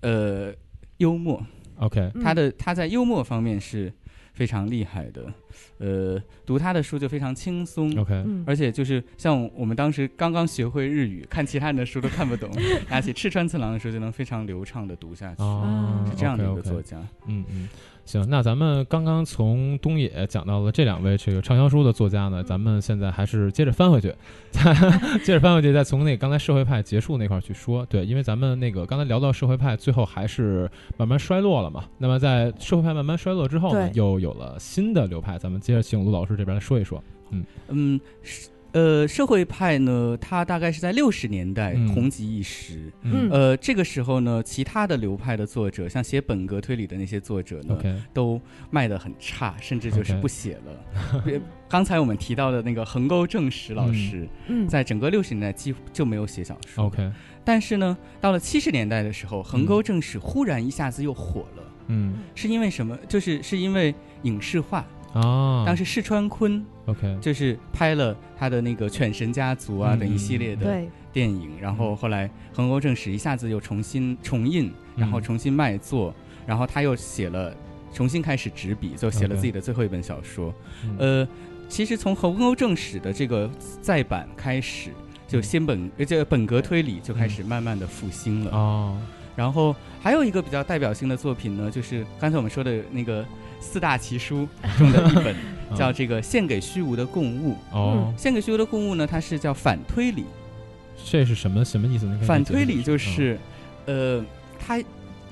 [0.00, 0.54] 呃，
[0.98, 1.44] 幽默。
[1.76, 2.22] OK，嗯。
[2.22, 3.92] 他的它在幽默方面是
[4.32, 5.32] 非常厉害的，
[5.78, 7.90] 呃，读他的书就非常轻松。
[7.98, 12.50] OK，嗯，而且就是像我们当时刚刚学会日语，看其他人的书都看不懂，
[12.88, 16.98] 拿起赤川次郎的书就能非常流畅的读下去，啊，是这样的一个作家。
[17.26, 17.68] 嗯嗯，
[18.04, 24.12] 行，那咱们刚刚从东野讲到了这两位这个畅销书的作家呢，咱们现在还是接着翻回去，
[24.50, 24.74] 再
[25.24, 27.86] 接着翻回去，再从那个刚才社会派结束那块儿去说。
[27.86, 31.84] 对，因为咱们那个刚才聊到社会派，最后还是慢慢衰落了嘛。
[31.96, 37.02] 那么在社会派慢慢衰落之后呢，又有了新的流派，咱们接着请卢老师这边来说一说。
[37.68, 42.90] 嗯，是呃，社会派呢，它大概是在六十年代嗯红极一时。
[43.02, 47.78] 嗯呃，这个时候呢，其他的流派的作者，像写本格推理的那些作者呢
[48.12, 51.22] 都卖得很差，甚至就是不写了。
[51.26, 56.84] 呃刚才我们提到的那个横沟正史老师，嗯，在整个六十年代几乎就没有写小说。
[56.84, 57.10] OK，
[57.44, 62.94] 但是呢，到了七十年代的时候，横沟正史忽然一下子又火了，嗯是因为什么？
[63.08, 64.86] 就是是因为影视化。
[65.14, 76.12] 哦，当时市川坤 OK，就是拍了他的那个《犬神家族》啊嗯等一系列的，电影，然后后来横沟正史一下子又重新重印，然后嗯重新卖座，
[76.44, 77.54] 然后他又写了
[77.92, 80.52] 重新开始执笔，就写了自己的最后一本小说。
[80.84, 80.96] 嗯。
[80.98, 81.28] 呃，
[81.68, 83.48] 其实从横沟正史的这个
[83.80, 84.90] 再版开始，
[85.28, 85.42] 就嗯。
[85.42, 88.50] 先本呃这个本格推理就开始慢慢的复兴了。
[88.50, 88.98] 哦，
[89.36, 93.24] 然后还有一个比较代表性的作品呢，就是刚才我们说的那个
[93.62, 94.46] 四大奇书
[94.76, 95.34] 中的一本，
[95.74, 97.52] 叫这个《献给虚无的供物》。
[97.72, 100.24] 哦，献给虚无的供物呢，它是叫反推理。
[101.04, 102.06] 这是什么什么意思？
[102.06, 103.38] 呢反推理就嗯是，
[103.86, 104.24] 呃，
[104.58, 104.78] 它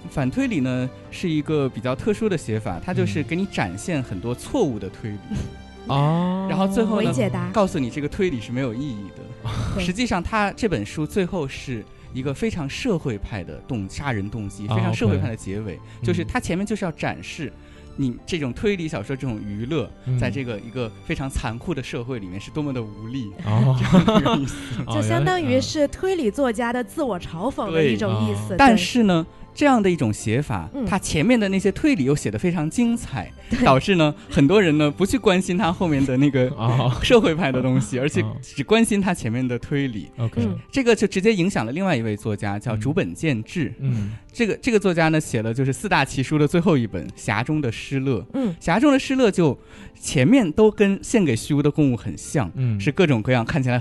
[0.08, 5.18] 反推理呢是一个比较特殊的写法，它就是嗯给你展现很多错误的推理，
[5.88, 9.80] 哦，然后最后呢解答，告诉你这个推理是没有意义的。
[9.80, 17.52] 实际上，它这本书最后是一个非常社会派的动杀人动机，啊非常社会派的结尾，就是嗯它前面就是要展示。
[18.00, 24.56] 你这种推理小说这种娱乐，嗯在这个一个非常残酷的社会里面是多么的无力，哦， 这个意思。
[24.86, 28.56] 哦就相当于是推理作家的自我嘲讽的一种意思哦。
[28.56, 30.84] 但是呢，这样的一种写法，嗯。
[30.86, 33.30] 它前面的那些推理又写得非常精彩，
[33.64, 36.90] 导致呢很多人呢不去关心他后面的那个 哦。
[37.02, 38.36] 社会派的东西，而且哦。
[38.40, 40.08] 只关心他前面的推理。
[40.18, 40.58] OK，嗯。
[40.70, 42.80] 这个就直接影响了另外一位作家，叫嗯。
[42.80, 43.72] 竹本健治。
[43.80, 44.12] 嗯。
[44.32, 48.20] 这个这个作家呢，写了就是四大奇书的最后一本《匣中的失乐》。
[48.34, 49.58] 嗯，《匣中的失乐》就
[50.00, 53.80] 前面都跟献给虚无的供物很像，嗯，是各种各样看起来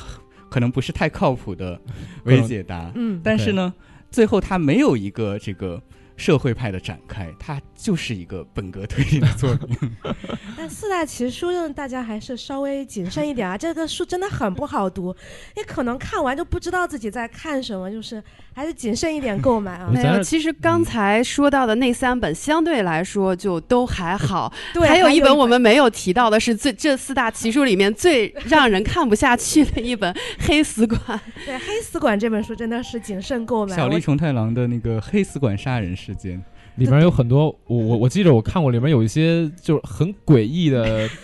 [0.50, 1.80] 可能不是太靠谱的
[2.24, 2.92] 伪解答。
[2.96, 3.72] 嗯，但是呢，
[4.12, 5.82] 最后他没有一个这个
[6.18, 9.90] 社会派的展开，他就是一个本格推理的作品。
[10.58, 13.58] 但四大奇书呢，大家还是稍微谨慎一点啊。
[13.58, 15.16] 这个书真的很不好读，
[15.56, 18.22] 你可能看完就不知道自己在看什么，就是
[18.54, 19.90] 还是谨慎一点购买啊。
[19.90, 31.00] 没有，其实刚才说到的那三本相对来说就都还好，对，还有一本我们没有提到的是最这四大奇书里面最让人看不下去的一本《黑死馆》。
[31.46, 33.74] 对《黑死馆》这本书真的是谨慎购买。
[33.74, 36.44] 小栗虫太郎的那个黑死馆杀人事件，
[36.80, 41.08] 里面有很多，我我我记着我看过，里面有一些就是很诡异的。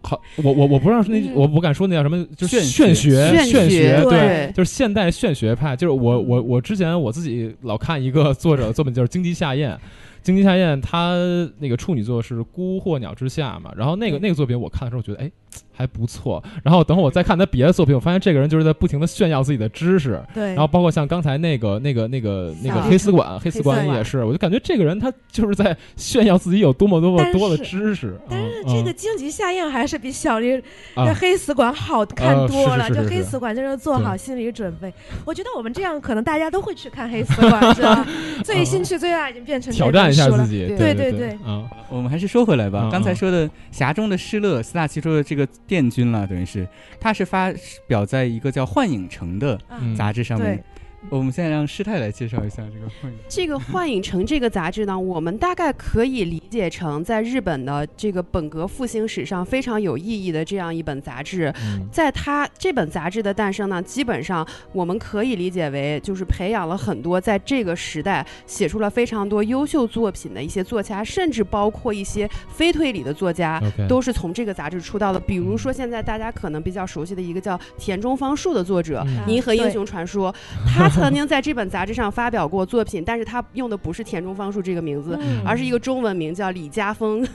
[0.00, 5.76] 好，我我我不知道是那，我我不敢说那叫什么，就是玄玄学，玄玄学对对，就是现代玄学派。
[5.76, 9.76] 就是我我我之前我自己老看一个作者的作品，就是荆棘夏宴。
[10.22, 11.16] 荆棘夏宴他
[11.58, 15.30] 那个处女作是《孤鹤鸟之下》嘛，然后那个嗯那个作品我看的时候觉得哎
[15.78, 23.86] 还不错，然后等会儿我再看他别的作品，我发现这个人就是在不停的炫耀自己的知识，对，然后包括像刚才那个、那个、那个、那个黑丝馆，黑丝馆。
[23.88, 28.18] 也是，我就感觉这个人他就是在炫耀自己有多么多么多的知识。
[28.28, 30.60] 但是嗯这个荆棘下宴还是比小丽
[30.96, 31.06] 啊。
[31.06, 32.88] 这黑死馆好看呃多了。
[32.88, 34.92] 是是是是这黑死馆就是做好心理准备。
[35.24, 38.04] 我觉得我们这样可能大家都会去看黑死馆， 是吧？
[38.42, 42.80] 最兴趣最大已经变成挑战一下自己，对对对对啊，我们还是说回来吧。
[42.86, 46.66] 嗯刚才说的侠中的失乐，四大奇书的这个殿军了，等于是。
[46.98, 47.52] 他是发
[47.86, 49.56] 表在一个叫《幻影城》的
[49.96, 50.56] 杂志上面。
[50.56, 50.64] 对。
[51.10, 53.18] 我们现在让师太来介绍一下这个幻影。
[53.28, 61.52] 这个《幻影城》这个杂志呢，我们大概可以理解成在日本的这个本格复兴史上非常有意义的这样一本杂志。
[61.62, 73.60] 嗯在它这本杂志的诞生呢，基本上我们可以理解为就是培养了很多在这个时代写出了非常多优秀作品的一些作家，甚至包括一些非推理的作家。
[73.88, 80.32] 都是从这个杂志出道的，比如说现在大家可能比较熟悉的一个叫田中芳树的作者，嗯《银河英雄传说》，
[80.66, 87.26] 他曾经在这本杂志上发表过作品，但是他用的不是田中芳树这个名字，嗯而是一个中文名叫李家峰，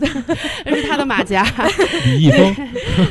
[0.66, 1.46] 这 是他的马甲。
[2.06, 2.56] 李易峰，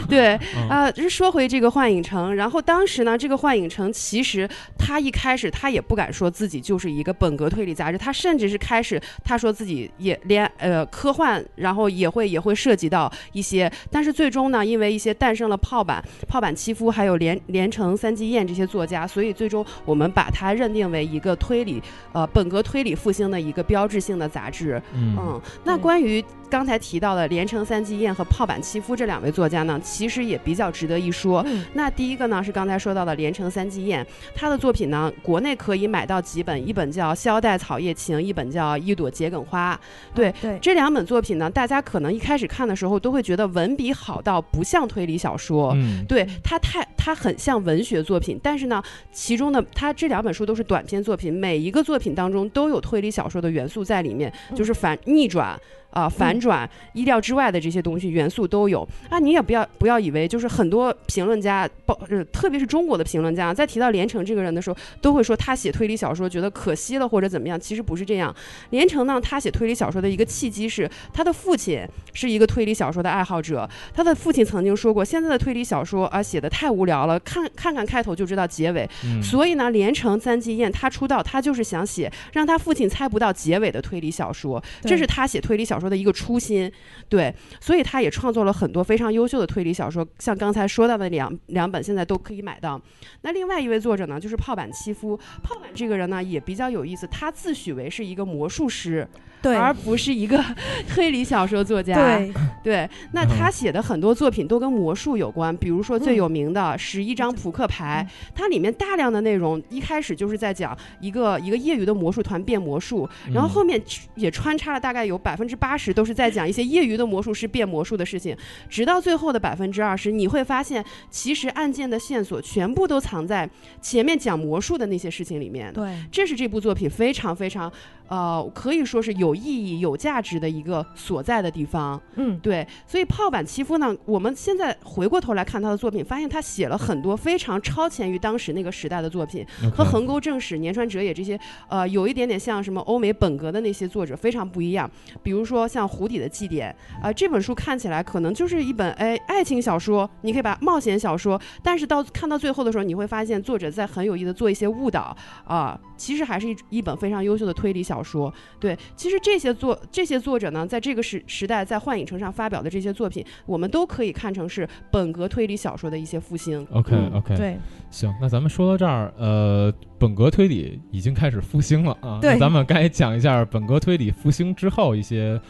[0.09, 24.81] 对，嗯啊，就是说回这个幻影城，然后当时呢，这个幻影城其实他一开始他也不敢说自己就是一个本格推理杂志，他甚至是开始他说自己也连呃科幻，然后也会也会涉及到一些，但是最终呢，因为一些诞生了炮版、炮版七夫还有连连城三季彦这些作家，所以最终我们把它认定为一个推理呃本格推理复兴的一个标志性的杂志。
[24.95, 31.43] 嗯嗯，那关于刚才提到的连城三季彦和炮板七夫这两位作家呢，其实也比较值得一说。
[31.47, 39.75] 嗯那第一个呢是刚才说到的连城三季彦，他的作品呢，国内可以买到几本，一本叫《萧带草叶情》，一本叫《一朵桔梗花》。
[40.15, 45.73] 对对，这两本作品呢，大家可能一开始看的时候都会觉得文笔好到不像推理小说。
[45.75, 55.59] 嗯对它太它很像文学作品，但是呢，其中的它这两本书都是短篇作品，每一个作品当中都有推理小说的元素在里面，嗯就是反逆转。
[55.93, 59.19] 啊、反转、意料之外的这些东西元素都有啊！
[59.19, 67.61] 你也不要不要以为就是很多评论家，包呃特别是中国的评论家，在提到连城这个人的时候，都会说他写推理小说觉得可惜了或者怎么样。
[67.61, 68.35] 其实不是这样，
[68.71, 78.89] 连城呢，他写推理小说的一个契机是他的父亲是一个推理小说的爱好者，他的父亲曾经说过，现在的推理小说啊写的太无聊了，看看看开头就知道结尾。
[79.05, 86.73] 嗯所以呢，连城三季燕他出道，他就是想写让他父亲猜不到结尾的推理小说，这是他写推理小说说的一个初心。
[87.11, 92.81] 对，所以他也创作了很多非常优秀的推理小说，像刚才说到的两两本，现在都可以买到。
[93.21, 95.15] 那另外一位作者呢，就是泡板七夫。
[95.43, 99.07] 炮板这个人呢，也比较有意思，他自诩为是一个魔术师，
[99.43, 99.57] 对。
[99.57, 100.43] 而不是一个
[100.89, 101.95] 推理小说作家。
[101.95, 113.81] 对，对，那他写的很多作品都跟魔术有关，比如说最有名的《十一张扑克牌》，它里面大量的内容一开始就是在讲一个一个业余的魔术团变魔术，然后后面
[114.15, 118.37] 也穿插了大概有百分之八十都是在讲一些业余的魔术师变魔术的事情，
[118.69, 123.49] 直到最后的百分之二十，你会发现其实案件的线索全部都藏在
[123.81, 125.73] 前面讲魔术的那些事情里面。
[125.73, 127.71] 对，这是这部作品非常非常，
[128.09, 132.01] 呃，可以说是有意义、有价值的一个所在的地方。
[132.17, 144.91] 嗯，对，所以炮板七夫呢，我们现在回过头来看他的作品，发现他写了很多非常超前于当时那个时代的作品，和横沟正史、年川哲也这些，呃，有一点点像什么欧美本格的那些作者非常不一样。
[145.23, 158.33] 比如说像《湖底的祭典》啊、这本书看起来可能就是一本哎爱情小说，你可以把冒险小说，但是到看到最后的时候，你会发现作者在很有意的做一些误导啊、其实还是一一本非常优秀的推理小说。
[158.59, 166.67] 对，其实这些作这些作者呢，在这个时时代在幻影城上发表的这些作品，我们都可以看成是本格推理小说的一些复兴。
[166.73, 167.57] OK 嗯 OK，对，
[167.91, 172.19] 行，那咱们说到这儿，呃，本格推理已经开始复兴了啊。
[172.21, 175.41] 对那咱们该讲一下本格推理复兴之后一些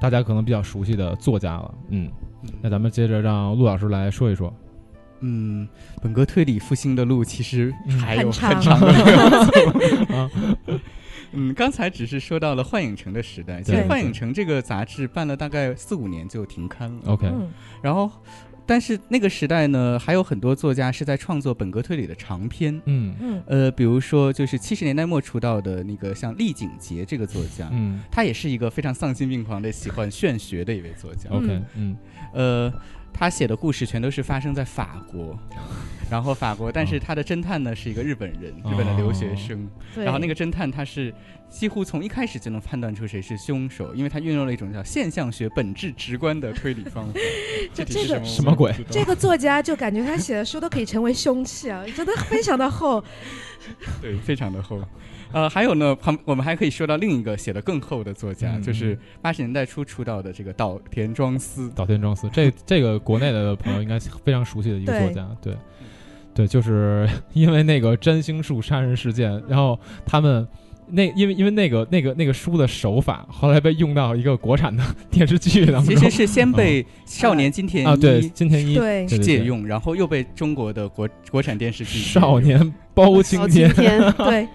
[0.00, 1.74] 大家可能比较熟悉的作家了。
[1.88, 2.10] 嗯，
[2.60, 4.52] 那咱们接着让陆老师来说一说。
[5.20, 5.66] 嗯，
[6.02, 9.52] 本格推理复兴的路其实嗯还有很长的路要走。
[10.14, 10.30] 啊
[11.32, 17.00] 嗯，刚才只是说到了幻影城的时代，其实幻影城这个杂志办了大概四五年就停刊了。
[17.06, 17.48] OK，嗯，
[17.82, 18.10] 然后，
[18.64, 22.80] 但是那个时代呢，还有很多作家是在创作本格推理的长篇。
[22.84, 23.14] 嗯。
[23.20, 28.00] 嗯，呃，比如说就是七十年代末出道的那个像厉景杰这个作家，嗯。
[28.10, 31.28] 他也是一个非常丧心病狂的喜欢玄学的一位作家。
[31.30, 31.96] ，OK，嗯。
[32.32, 32.72] 呃，
[33.12, 35.38] 他写的故事全都是发生在法国，
[36.10, 39.68] 然后法国，但是他的侦探呢是一个日本人，日本的留学生。
[39.94, 41.14] 对，然后那个侦探他是
[41.48, 47.12] 几乎从一开始就能判断出谁是凶手，因为他运用了一种叫现象学本质直观的推理方法。
[47.74, 53.02] 这个什么鬼这个作家就感觉他写的书都可以成为凶器啊，真的非常的厚。
[54.02, 54.82] 对，非常的厚。
[55.32, 61.70] 呃，还有呢，旁我们还可以说到另一个写的更厚的作家，嗯就是八十年代初出道的这个岛田庄司。
[61.74, 65.56] 岛田庄司，这这个国内的朋友应该非常熟悉的一个作家，对，
[66.34, 70.46] 对，就是 因为那个占星术杀人事件，然后他们
[70.88, 79.06] 那因为因为那个那个那个书的手法，后来被用到一个国产的 电视剧当中，其实是先被少年金田一啊，对，金田一对。
[79.06, 84.46] 借用，然后又被中国的国国产电视剧少年包青天天， 对，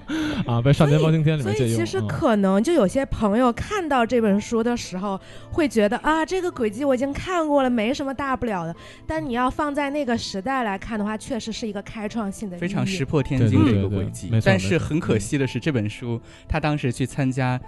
[0.45, 1.67] 啊，被《少年包青天》里借用。
[1.69, 5.19] 以其实嗯可能就有些朋友看到这本书的时候，
[5.51, 8.75] 会觉得啊，这个轨迹我已经看过了，没什么大不了的。
[9.05, 17.59] 但你要放在那个时代来看的话，确实是一个开创性的，非常石破天惊的一个轨迹但是很可惜的是，这本书他当时去参加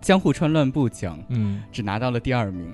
[0.00, 2.72] 江户川乱步奖，嗯，只拿到了第二名。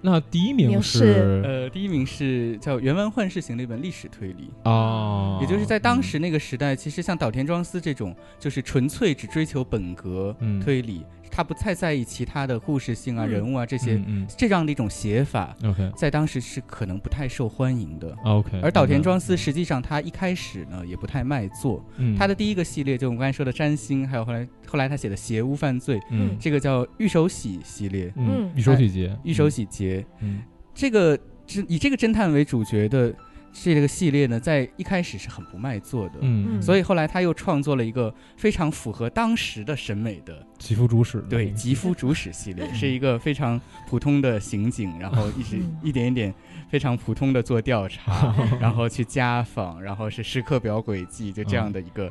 [0.00, 0.98] 那第一名名是。
[0.98, 4.50] 是呃，第一名是叫原文幻视型的一本历史推理。
[4.64, 10.60] 哦，也就是在当时那个时代，其实像岛田庄司这种，就是纯粹只追求本格嗯。
[10.60, 11.04] 推理，
[11.38, 13.30] 他不太在意其他的故事性啊、嗯。
[13.30, 15.56] 人物啊这些、嗯这样的一种写法，
[15.96, 18.12] 在当时是可能不太受欢迎的。
[18.24, 22.16] OK，而岛田庄司实际上他一开始呢也不太卖座，嗯。
[22.16, 26.36] 他的第一个系列就我们刚才说的占星，还有后来后来他写的邪巫犯罪，嗯。
[26.40, 28.26] 这个叫御手洗系列，嗯。
[28.28, 30.42] 嗯御手洗节，御手洗节，嗯。
[30.74, 31.16] 这个
[31.46, 33.14] 侦以这个侦探为主角的
[33.62, 36.62] 这个系列呢，在一开始是很不卖座的，嗯，嗯。
[36.62, 45.76] 所以后来他又创作了一个非常符合当时的审美的，吉夫主使对吉夫主使系列，是一个非常普通的刑警，然后一直嗯。
[45.82, 46.34] 一点一点
[46.70, 52.10] 非常普通的做调查， 然后去家访，然后是时刻表轨迹，就这样的一个、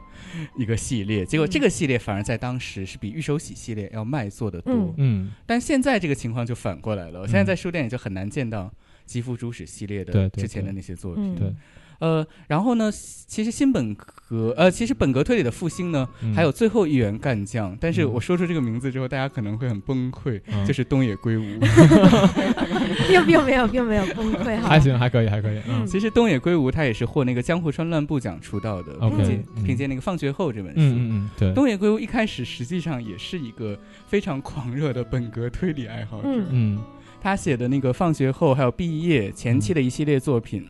[0.58, 1.26] 一个系列。
[1.26, 4.94] 结果这个系列反而在当时是比御手洗系列要卖座的多，嗯。
[4.98, 5.32] 嗯。
[5.46, 8.72] 但现在这个情况就反过来了，我现在在书店里就很难见到
[9.08, 11.34] 吉夫主使系列的之前的那些作品。
[11.34, 11.36] 嗯。
[11.36, 11.54] 对。
[12.00, 16.32] 呃，然后呢，其实新本格，呃，其实本格推理的复兴呢，嗯。
[16.36, 18.14] 还有最后一员干将，但是嗯。
[18.14, 20.64] 我说出这个名字之后，大家可能会很崩溃，嗯。
[20.64, 21.44] 就是东野圭吾。
[23.10, 25.88] 并并没有并没有崩溃哈，还行，还可以，还可以，嗯。
[25.88, 29.64] 其实东野圭吾他也是获那个江户川乱步奖出道的，OK，凭借嗯。
[29.64, 30.80] 凭借那个《放学后》这本书。
[30.80, 36.46] 嗯嗯嗯，对，东野圭吾一开始实际上也是一个非常狂热的本格推理爱好者，嗯。
[36.52, 36.84] 嗯
[37.20, 40.68] 他写的那个《放学后》还有《毕业》前期的一系列作品，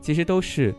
[0.00, 0.74] 其实都是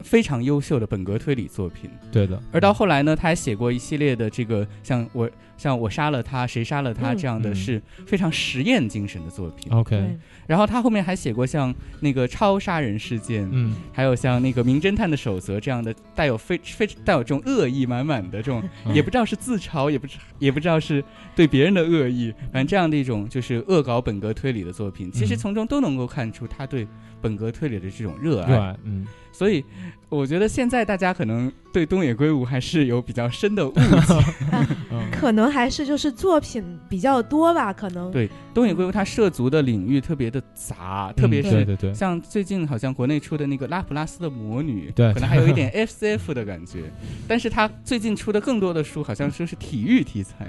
[0.00, 1.90] 非常优秀的本格推理作品。
[2.12, 7.16] 对的，而到后来呢，他还写过一系列的这个像我像我杀了他，谁杀了他嗯。
[7.16, 7.54] 这样的嗯。
[7.54, 9.72] 是非常实验精神的作品。
[9.72, 10.18] OK，对。
[10.46, 13.74] 然后他后面还写过像那个超杀人事件，嗯。
[13.92, 18.94] 还有像那个名侦探的守则这样的带有非非带有这种恶意满满的这种，嗯。
[18.94, 21.02] 也不知道是自嘲，也不知也不知道是
[21.34, 26.86] 对别人的恶意，反正这样的一种就是恶搞本格推理的作品，其实嗯从中都能够看出他对
[27.20, 28.52] 本格推理的这种热爱。
[28.52, 29.06] 热爱，嗯。
[29.32, 29.62] 所以
[30.08, 33.80] 我觉得现在大家可能对东野圭吾还是有比较深的误解。
[34.90, 35.10] 嗯。
[35.12, 38.10] 可能还是就是作品比较多吧，可能。
[38.10, 45.12] 对东野圭吾他涉足的领域特别的杂，特别嗯对是对对，像最近好像国内出的那个拉普拉斯的魔女，对。
[45.12, 46.84] 可能还有一点 FCF 的感觉。
[47.28, 50.46] 但是他最近出的更多的书，好像说是体育题材，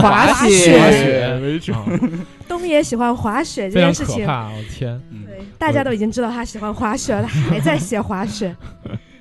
[0.00, 0.50] 滑雪。
[0.50, 1.72] 雪滑雪为主。
[1.72, 1.86] 啊
[2.48, 5.24] 东野喜欢滑雪这件事情，可怕，我天，嗯。
[5.26, 8.54] 对，大家都已经知道他喜欢滑雪了，还在写滑雪。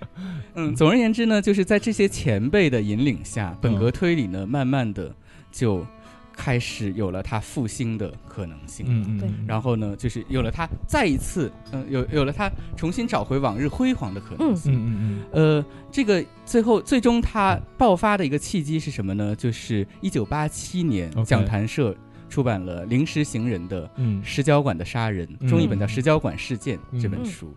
[0.55, 5.13] 嗯，总而言之呢，就是在这些前辈的引领下，本格推理呢，慢慢的
[5.51, 5.85] 就
[6.33, 8.85] 开始有了它复兴的可能性。
[8.87, 14.73] 嗯嗯嗯，然后呢，就是有了它再一次，嗯、有有了它重新找回往日辉煌的可能性。
[14.73, 19.35] 嗯嗯呃，这个最后最终它爆发的一个契机是什么呢？
[19.35, 21.95] 就是一九八七年讲坛社
[22.29, 24.21] 出版了《临时行人的嗯。
[24.23, 27.53] 石交馆的杀人》，嗯中译本叫《石交馆事件》嗯这本书，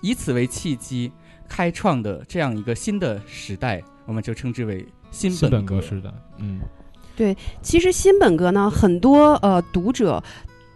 [0.00, 1.12] 以此为契机
[1.48, 6.60] 开创的这样一个新的时代，我们就称之为新本格格时代，嗯
[7.62, 10.22] 其实新本格呢，很多呃读者。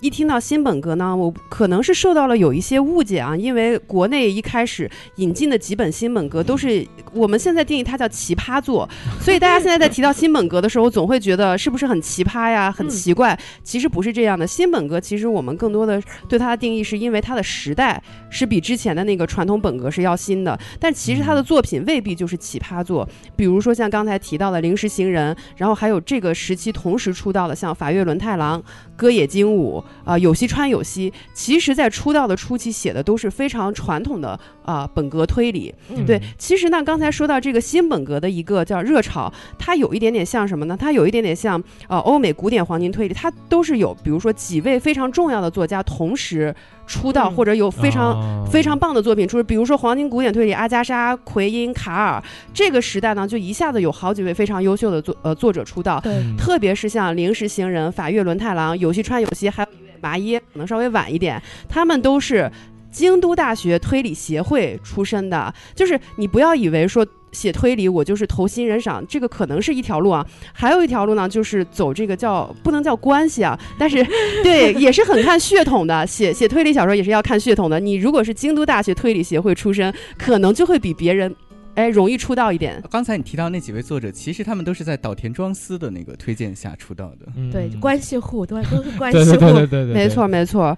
[0.03, 6.85] 一听到新本格呢，我可能是受到了有一些误解啊，因为国内一开始引进的几本新本格都是
[7.15, 8.89] 我们现在定义它叫奇葩作，
[9.23, 13.39] 所以大家现在在提到新本格的时候，总会觉得是不是很奇葩呀，很嗯奇怪。
[13.63, 28.61] 其实不是这样的，新本格其实我们更多的对它的定义是因为它的时代是比之前的那个传统本格是要新的，但其实它的作品未必就是奇葩作，比如说像刚才提到的《临时行人》，然后还有这个时期同时出道的像法月轮太郎、
[28.97, 35.75] 歌野精武啊、有西川有戏，其实在出道的初期写的都是非常传统的啊、本格推理。
[35.91, 40.77] 嗯对，其实呢，刚才说到这个新本格的一个叫热潮，它有一点点像什么呢？
[40.77, 46.55] 它有一点点像呃欧美古典黄金推理，它都是有比如说几位非常重要的作家同时
[46.87, 48.21] 出道，嗯或者有非常。
[48.21, 52.23] 啊非常棒的作品出，比如说黄金古典推理阿加莎、奎因、卡尔，
[52.53, 55.99] 这个时代呢，就一下子有好几位非常优秀的作呃作者出道，
[56.37, 62.51] 特别是像临时行人、法月轮太郎、有戏川有希，还有一位麻衣，可能稍微晚一点，他们都是
[62.91, 65.55] 京都大学推理协会出身的。
[65.75, 74.05] 就是你不要以为说写推理我就是投新人赏，这个可能是一条路啊，还有一条路呢，就是走这个叫不能叫关系啊，但是
[74.45, 76.07] 对也是很看血统的。
[76.07, 77.81] 写写推理小说也是要看血统的。
[77.81, 81.35] 你如果是京都大学推理协会出身，可能就会比别人。
[81.75, 82.83] 哎容易出道一点。
[82.91, 87.27] 刚才你提到那几位作者，其实他们都是在岛田庄司的那个推荐下出道的。
[87.35, 89.25] 嗯对，嗯关系户都都是关系户。
[89.25, 90.77] 对对对对对，没错，没错。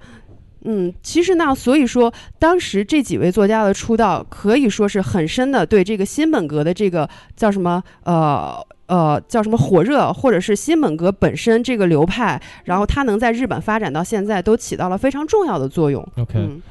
[0.65, 8.55] 嗯，其实呢，所以说当时这几位作家的出道，可以说是很深的对这个新本格的这个叫什么呃
[8.87, 16.03] 呃叫什么火热，或者是新本格本身这个流派，然后它能在日本发展到现在，都起到了非常重要的作用。
[16.17, 16.62] OK，嗯，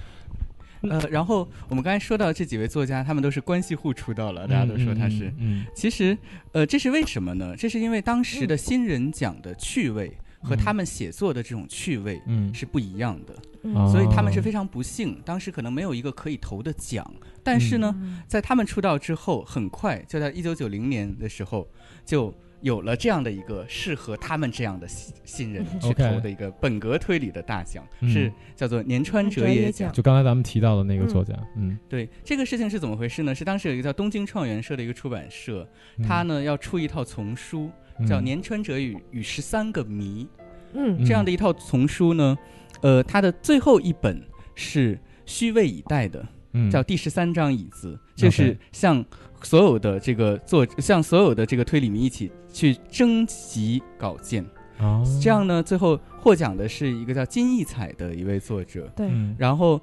[0.90, 5.32] 呃，然后我们刚才说到这几位作家，他们都是关系户出道了，大家都说他是。
[5.38, 6.18] 嗯其实，
[6.52, 7.56] 呃，这是为什么呢？
[7.56, 12.52] 这是因为当时的新人奖的趣味和他们写作的这种趣味嗯。
[12.54, 13.34] 是不一样的，
[13.64, 13.90] 嗯。
[13.92, 14.44] 所以他们是哦。
[14.44, 17.06] 非常不幸，当时可能没有一个可以投的奖。
[17.44, 18.22] 但是呢，嗯。
[18.28, 21.68] 在他们出道之后，很快就在一九九零年的时候，
[22.06, 28.10] 就有了这样的一个适合他们这样的新新人去投的一个本格推理的大奖，嗯。
[28.10, 29.92] 是叫做年川哲也奖。
[29.92, 33.36] 就刚才咱们提到的那个作家，嗯，对这个事情是怎么回事呢？
[33.36, 35.68] 是当时有一个叫东京创元社的一个出版社，
[36.08, 37.70] 他呢要出一套丛书，
[38.08, 40.26] 叫《年川哲与与十三个谜》。
[40.74, 41.06] 嗯。
[41.06, 42.38] 这样的一套丛书呢，
[42.84, 44.22] 呃，他的最后一本
[44.54, 46.70] 是虚位以待的，嗯。
[46.70, 49.04] 叫第十三张椅子，就是向
[49.42, 54.46] 所有的这个作，向所有的这个推理迷一起去征集稿件。
[54.78, 55.04] 哦。
[55.20, 59.36] 这样呢，最后获奖的是一个叫金逸彩的一位作者，对，嗯。
[59.40, 59.82] 然后。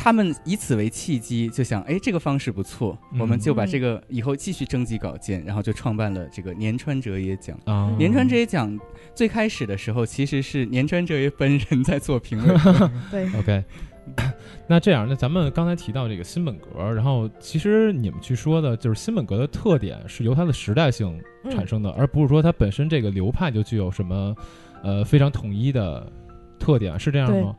[0.00, 7.58] 他们以此为契机，就想，哎，这个方式不错，嗯我们就把这个以后继续征集稿件，然后就创办了这个年川哲也奖。
[7.64, 8.78] 啊，年川哲也奖
[9.12, 12.56] 最开始的时候，其实是年川哲也本人在做评论。
[13.10, 13.64] 对，OK，
[14.68, 21.20] 那这样，那咱们刚才提到这个新本格，然后其实你们去说的就是新本格的特点是由它的时代性
[21.50, 24.34] 产生的，而不是说它本身这个流派就具有什么
[24.84, 26.10] 呃非常统一的
[26.56, 27.56] 特点，是这样吗？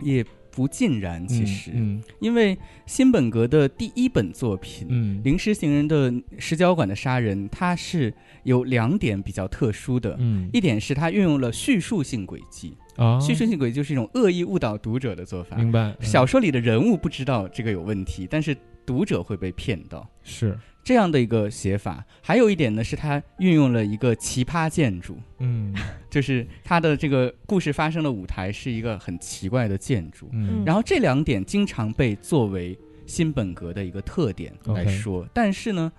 [0.00, 0.24] 也
[0.56, 2.02] 不尽然，其实，嗯。
[2.18, 8.12] 因为新本格的第一本作品《嗯临时行人的石角馆的杀人》，它是
[8.44, 10.16] 有两点比较特殊的。
[10.18, 10.48] 嗯。
[10.54, 15.58] 一点是它运用了叙述性轨迹，啊，叙述性轨迹就是一种恶意误导读者的做法。
[15.58, 16.06] 明白，嗯。
[16.06, 20.08] 小说里的人物不知道这个有问题，但是读者会被骗到。
[20.22, 25.74] 是这样的一个写法，还有一点呢，是它运用了一个奇葩建筑，嗯。
[26.08, 30.30] 就是它的这个故事发生的舞台是一个很奇怪的建筑。
[30.32, 30.62] 嗯。
[30.64, 35.92] 然后这两点经常被作为新本格的一个特点来说，但是呢，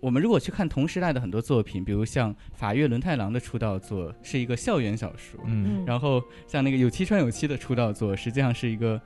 [0.00, 5.84] 我们如果去看同时代的很多作品，比如像法月轮太郎的出道作是一个校园小说，嗯。
[5.84, 9.00] 然后像那个有七川有七的出道作，实际上是一个，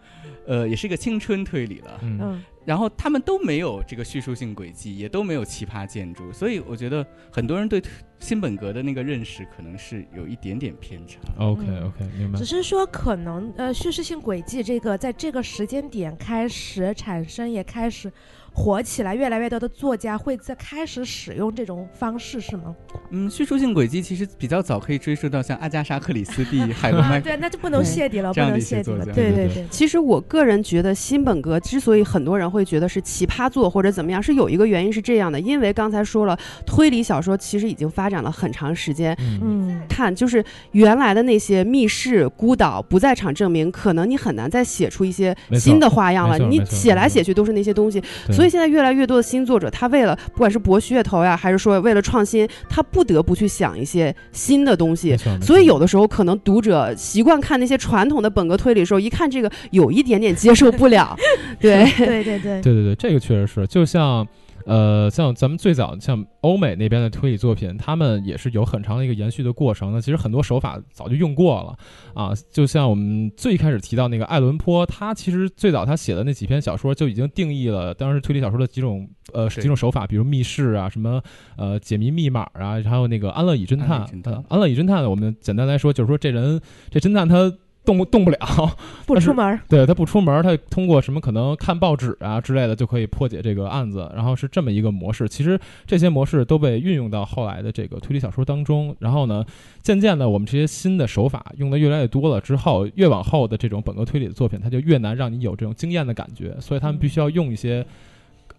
[0.47, 1.99] 呃，也是一个青春推理了。
[2.03, 2.19] 嗯。
[2.21, 2.45] 嗯。
[2.65, 7.83] 然后他们都没有这个叙述性轨迹，也都没有奇葩建筑，所以我觉得很多人对
[8.21, 11.19] 新本格的那个认识可能是有一点点偏差。
[11.39, 11.87] ，OK 嗯。
[11.89, 12.39] OK，明白。
[12.39, 18.13] 只，是说可能呃叙事性轨迹这个在这个时间点开始产生，也开始
[18.53, 22.75] 火起来，越来越多的作家会在开始使用这种方式，是吗？
[23.11, 29.67] 嗯，叙述性轨迹其实比较早可以追溯到像阿加莎·克里斯蒂、海伦啊，对，那就不能对谢底了，不能谢底了，对对对对。
[29.71, 39.17] 其实我个人觉得新本格之所以很多人会觉得是奇葩作或者怎么样，是有一个原因是这样的，因为刚才说了，推理小说其实已经发展了很长时间。
[39.21, 46.39] 嗯嗯，看，就是原来的那些密室、孤岛、不在场证明，可能你很难再写出一些新的花样了。
[46.39, 61.17] 你写来写去都是那些东西，对所以现在越来越多的新作者，他为了不管是博噱头呀，还是说为了创新，他不得不去想一些新的东西所以有的时候可能读者习惯看那些传统的本格推理的时候，一看这个有一点点接受不了，
[61.61, 61.85] 对。
[61.97, 64.27] 对对对，对对对，这个确实是，就像。
[64.67, 70.01] 呃，像咱们最早像欧美那边的推理作品，他们也是有很长的一个延续的过程那。
[70.01, 71.77] 其实很多手法早就用过了
[72.15, 81.23] 啊，就像我们最开始提到那个爱伦坡，他其实最早他写的那几篇小说就已经定义了当时推理小说的几种呃几种手法，比如密室啊，什么
[81.57, 84.23] 呃解谜密码啊，还有那个安乐椅侦探安乐椅侦。
[84.23, 86.61] 探呃安乐椅侦探，我们简单来说就是说这人
[86.91, 87.53] 这侦探他
[87.85, 88.39] 动不动不了，
[89.07, 95.29] 不出门儿，对他不出门，他通过什么可能看报纸啊之类的就可以破解这个案子，然后是这么一个模式。
[95.29, 98.95] 其实这些模式都被运用到后来的这个推理小说当中。
[99.01, 99.45] 然后呢，
[99.83, 106.57] 渐渐的我们这些新的手法用的越来越多了之后，越往后的这种本格推理的作品，它就越难让你有这种惊艳的感觉。
[106.61, 107.85] 所以他们必须要用一些。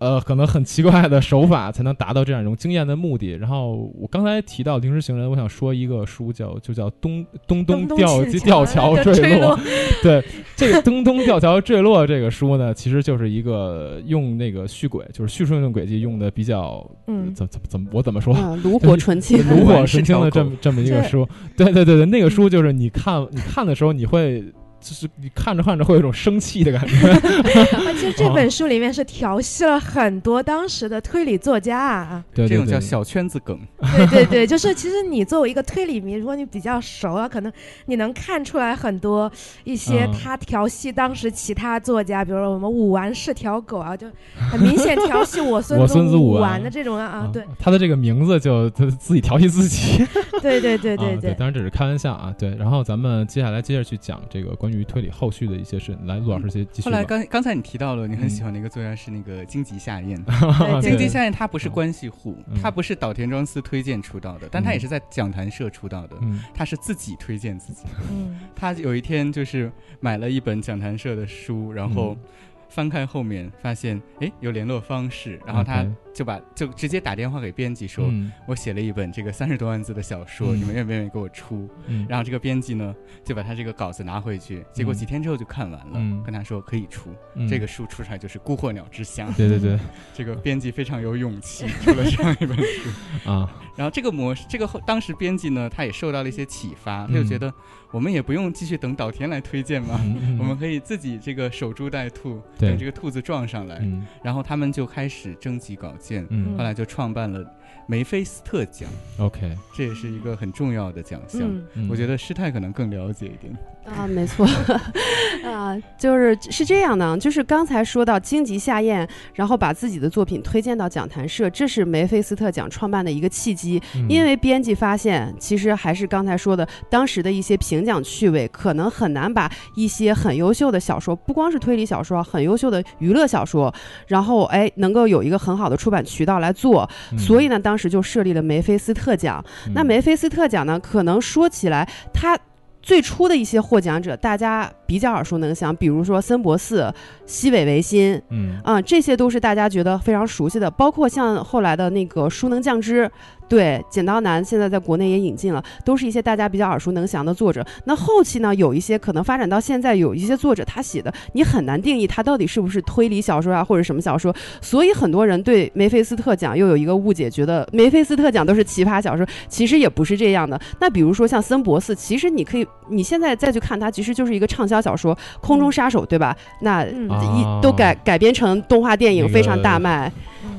[0.04, 3.38] 呃，可能很奇怪的手法才能达到这样一种惊艳的目的。
[3.38, 9.58] 然后我刚才提到《临时行人》，我想说一个书叫就叫东东东东吊吊桥坠坠落，
[10.04, 10.22] 对，
[10.58, 17.34] 这个东东吊桥坠落这个书呢，其实就是一个用那个续轨，就是叙述性轨迹用的比较，嗯。
[17.34, 18.36] 怎怎怎么我怎么说？
[18.38, 24.44] 嗯，炉火纯青， 炉火 纯青的这么这么一个书，对对对对，那个书就是你看你看的时候，你会
[24.84, 27.08] 就是你看着看着会有一种生气的感觉。
[27.78, 32.24] 啊，其实这本书里面是调戏了很多当时的推理作家啊。
[32.34, 33.58] 对对对，这种叫小圈子梗。
[33.80, 37.52] 对对对，就是其实你作为一个推理迷，如果你比较熟啊，可能
[37.86, 39.32] 你能看出来很多
[39.64, 44.08] 一些嗯他调戏当时其他作家，比如说我们武丸是条狗啊，就
[44.52, 50.04] 很明显调戏我孙我孙子武武丸丸的这种啊啊，对他的这个名字就他自己调戏自己。
[50.42, 52.34] 对对对对啊、对，当然只是开玩笑啊。
[52.38, 55.98] 对，然后咱们接下来接着去讲这个关于推理后续的一些事。
[56.06, 56.84] 来，陆老师先继续。
[56.84, 61.10] 后来刚刚才你提到了你很喜嗯欢的一个作家是那个荆棘夏彦，对荆棘对。
[61.10, 66.42] 夏彦他不是关系户嗯，他不是岛田庄司推荐出道的，但他也是在讲坛社出道的，嗯。
[66.54, 67.84] 他是自己推荐自己。
[68.10, 68.40] 嗯。
[68.56, 69.70] 他有一天就是
[70.00, 72.28] 买了一本讲坛社的书，然后嗯
[72.74, 80.60] 翻开后面发现，哎，有联络方式，然后他就把就直接打电话给编辑说，嗯我写了一本这个三十多万字的小说，嗯。
[80.60, 81.70] 你们愿不愿意给我出？
[81.86, 86.24] 嗯，然后这个编辑呢就把他这个稿子拿回去，结果几天之后就看完了，嗯。
[86.24, 87.12] 跟他说可以出。
[87.36, 87.48] 嗯。
[87.48, 89.78] 这个书出出来就是《孤鹤鸟之乡》，对对对。
[90.12, 92.90] 这个编辑非常有勇气 出了这样一本书。
[93.30, 97.28] 啊，然后这个模式，这个后当时编辑呢，他也受到了一些启发，他就嗯。
[97.28, 97.54] 觉得
[97.94, 100.02] 我们也不用继续等岛田来推荐嘛，
[100.40, 103.78] 我们可以自己这个守株待兔，等这个兔子撞上来。
[103.84, 107.46] 嗯然后他们就开始征集稿件，嗯后来就创办了
[107.86, 108.90] 梅菲斯特奖
[109.20, 111.42] ，，OK，这也是一个很重要的奖项。
[111.44, 113.56] 嗯嗯我觉得师太可能更了解一点。
[113.86, 114.48] 啊，没错，
[115.46, 123.82] 啊，就是是这样的，就是刚才说到荆棘下咽，然后把自己的作品推荐到讲坛社，这是梅菲斯特奖创办的一个契机。
[123.96, 133.74] 嗯因为编辑发现，其实还是刚才说的，当时的一些评奖趣味，可能很难把一些很优秀的小说，不光是推理小说，很优秀的娱乐小说，
[134.08, 136.90] 然后哎，能够有一个很好的出版渠道来做。
[137.12, 139.44] 嗯所以呢，当时就设立了梅菲斯特奖。
[139.74, 142.38] 那嗯梅菲斯特奖呢，可能说起来，它
[142.84, 146.94] 最初的一些获奖者，大家比较耳熟能详，比如说森博寺、
[147.26, 153.10] 西尾维新，嗯啊、这些都是大家觉得非常熟悉的，包括像后来的那个书能降之，
[153.50, 157.66] 对，剪刀男现在在国内也引进了，都是一些大家比较耳熟能详的作者。
[157.86, 164.32] 那后期呢，有一些可能发展到现在，有一些作者他写的你很难定义他到底是不是推理小说啊，或者什么小说，
[164.62, 170.60] 所以很多人对梅菲斯特奖又有一个误解，觉得梅菲斯特奖都是奇葩小说，其实也不是这样的。
[170.80, 176.36] 那比如说像森博寺，其实你可以，你现在再去看它，其实就是一个畅销小说《空中杀手》，对吧？
[176.60, 180.12] 那一都改改编成动画电影，非常大卖。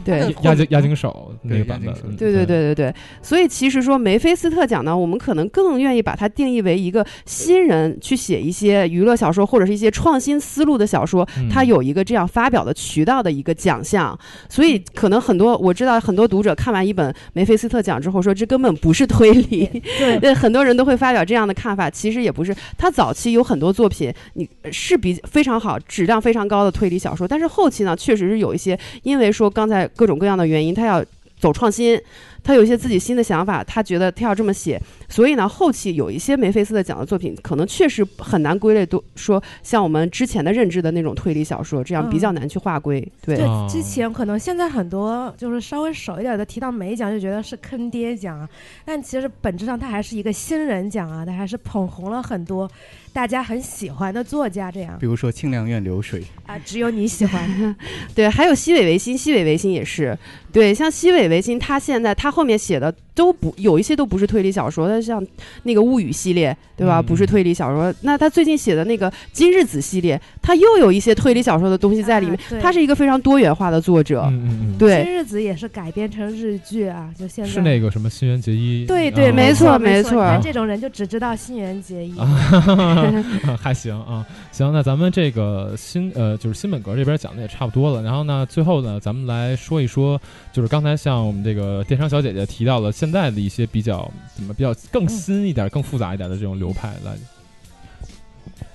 [0.04, 14.18] 对那押金押金手那对个版本对对对对对，所以其实说梅菲斯特奖呢，我们可能更愿意把它定义为一个新人去写一些娱乐小说或者是一些创新思路的小说，嗯它有一个这样发表的渠道的一个奖项。
[14.48, 19.66] 所以可能很多我知道很多读者看完一本梅菲斯特奖之后说这根本不是推理，
[19.98, 22.54] 对对，很多人都会发表这样的看法，其实也不是。
[22.76, 31.04] 他早期有很多作品，你是比非常好、质量非常高的推理小说，但是后期呢，确实是有一些，因为说刚才在各种各样的原因，他要
[31.36, 32.00] 走创新，
[32.44, 43.00] 他有一些自己新的想法，他觉得他要这么写，所以呢，后期有一些梅菲斯特奖的作品，可能确实很难归类，都说像我们之前的认知的那种推理小说，这样比较难去划归。
[43.22, 43.36] 对，
[43.68, 48.48] 之前可能现在很多就是稍微少一点的提到梅奖就觉得是坑爹奖啊，
[48.84, 52.70] 但其实本质上它还是一个新人奖啊，它还是捧红了很多
[53.12, 54.96] 大家很喜欢的作家这样。
[54.98, 57.76] 比如说清凉院流水，啊，只有你喜欢，
[58.14, 60.16] 对，还有西尾维新，西尾维新也是，
[60.52, 65.24] 对，像西尾维新，他现在他后面写的都不有一些都不是推理小说，它像
[65.62, 67.00] 那个物语系列，对吧？
[67.00, 67.94] 嗯不是推理小说。
[68.00, 72.58] 那他最近写的那个今日子系列，他又有一些推理小说的东西在里面啊。
[72.60, 75.04] 他是一个非常多元化的作者，嗯嗯嗯，对。
[75.04, 82.14] 今日子也是改编成日剧啊，就现在是那个什么新垣结衣，对对，啊没错没没错你看这种人就只知道新垣结衣。
[83.60, 90.20] 还行啊，行，那咱们这个新呃，就是新本格这边讲的也差不多了，然后呢，最后呢，咱们来说一说，
[90.52, 97.14] 就是刚才像我们这个电商小姐姐提到了现在的一些比较怎么比较更新一点、更复杂一点的这种流派来，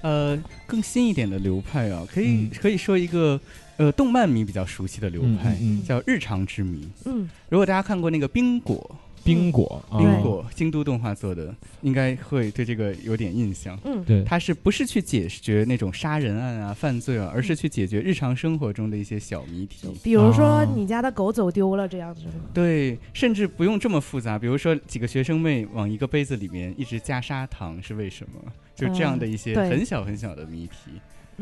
[0.03, 2.51] 呃，更新一点的流派啊，可以、嗯。
[2.61, 3.41] 可以说一个
[3.77, 5.84] 呃动漫迷比较熟悉的流派，嗯嗯嗯。
[5.84, 6.88] 叫日常之谜。
[7.05, 13.80] 嗯，如果大家看过那个冰果，冰果啊，冰果京都动画做的，应该会对这个有点印象。
[13.84, 19.88] 嗯，对，它是不是去解决那种杀人案啊、犯罪啊，而是去解决日常生活中的一些小谜题。
[20.03, 22.32] 比如说哦你家的狗走丢了这样子吗？
[22.53, 28.51] 对，甚至不用这么复杂，比如说几个学生妹往一个杯子里面一直加砂糖是为什么？
[28.76, 30.91] 就这样的一些很小很小的谜题。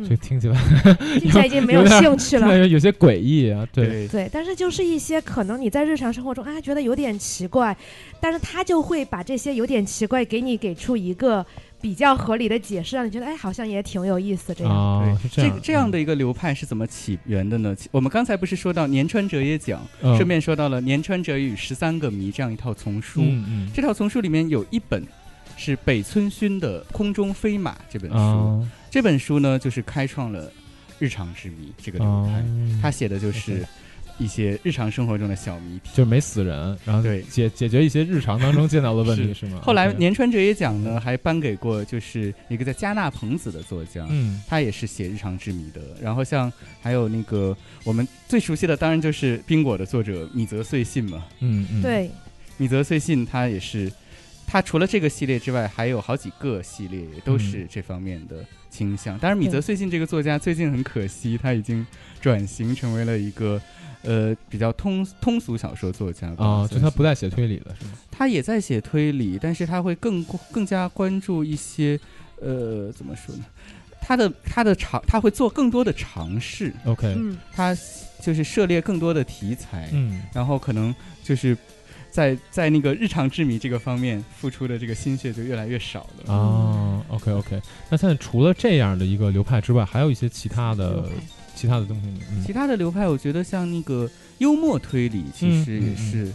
[0.08, 0.60] 这听起来
[1.20, 2.68] 听起来已经没有兴趣了。
[2.68, 7.76] 有些诡异啊，对，对对，但是就是一些可能你在日常生活中啊觉得有点奇怪，
[8.20, 11.46] 但是他就会把这些有点奇怪给你给出一个
[11.80, 14.74] 比较合理的解释，让你觉得哎，好像也挺有意思这样。
[14.74, 17.76] 啊，是样这个这样的一个流派是怎么起源的呢？
[17.76, 23.22] 其我们刚才不是说到年川哲也讲，嗯顺便说到了年川哲与十三个谜这样一套丛书。
[23.22, 25.04] 嗯嗯这套丛书里面有一本
[25.56, 28.18] 是北村薰的《空中飞马》这本书。
[28.18, 30.52] 啊这本书呢，就是开创了
[31.00, 33.66] 日常之谜这个流啊派。，他写的就是
[34.18, 35.92] 一些日常生活中的小谜题。
[35.94, 39.60] 就是没死人，然后对解解决一些日常当中见到的问题是是吗？
[39.62, 45.82] 后来年川哲也奖呢，还颁给过就是一个叫加纳彭子的作家，嗯他也是写日常之谜的。
[46.02, 51.24] 然后像还有那个我们最熟悉的，当然就是冰果的作者米泽穗信嘛。
[51.42, 52.10] 嗯嗯，对，
[52.58, 53.92] 米泽穗信他也是，
[54.48, 59.20] 他除了这个系列之外，还有好几个系列都是这方面的倾向。
[59.20, 61.86] 当然，米泽穗信这个作家最近很可惜，他已经
[62.20, 63.62] 转型成为了一个。
[64.04, 67.92] 呃，比较通通俗小说作家吧啊，就他不再写推理了是吗？
[68.10, 72.00] 他也在写推理，但是他会更更加关注一些，
[72.40, 73.44] 呃，怎么说呢？
[74.00, 77.76] 他的他的尝他会做更多的尝试，OK，嗯，他
[78.22, 81.58] 就是涉猎更多的题材，嗯然后可能就是
[82.18, 86.34] 在在那个日常之谜这个方面付出的这个心血就越来越少了。
[86.34, 87.62] 啊，OK OK，
[87.92, 91.04] 那现在除了这样的一个流派之外，还有一些其他的
[91.54, 92.18] 其他的东西吗？
[92.32, 94.10] 嗯其他的流派，我觉得像那个
[94.40, 96.34] 幽默推理，其实嗯嗯也是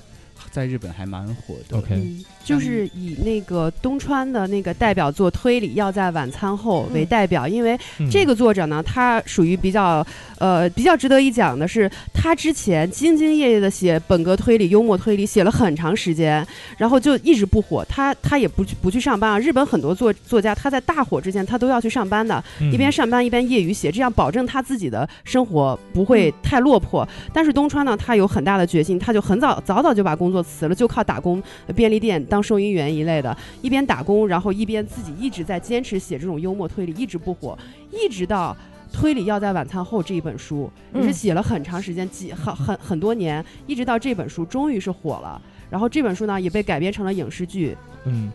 [0.52, 1.78] 在日本还蛮火的。
[1.78, 10.06] OK 嗯，就是以那个东川的那个代表作《推理要在晚餐后》为嗯代表，因为嗯这个作者呢，他属于比较
[10.38, 16.46] 呃比较值得一讲的是，他之前兢兢业业的写本格推理、幽默推理，写了很长时间，
[16.76, 17.82] 然后就一直不火。
[17.88, 19.38] 他他也不去不去上班啊。
[19.38, 27.08] 日本很多作作家，他在大火之前，他都要去上班的，嗯一边上班一边业余写，这样保证他自己的生活不会太落魄。
[27.32, 37.58] 但是东川呢，他有很大的决心，他就很早早早就把工作辞了，就靠打工，呃便利店当收银员一类的，一边打工，然后一边自己一直在坚持写这种幽默推理，一直不火，
[37.90, 38.56] 一直到。
[38.94, 45.40] 推理要在晚餐后这一本书也是嗯写了很长时间，几很很很多年，一直到这本书终于是火了。
[45.70, 47.74] 然后这本书呢也被改编成了影视剧，
[48.04, 48.30] 嗯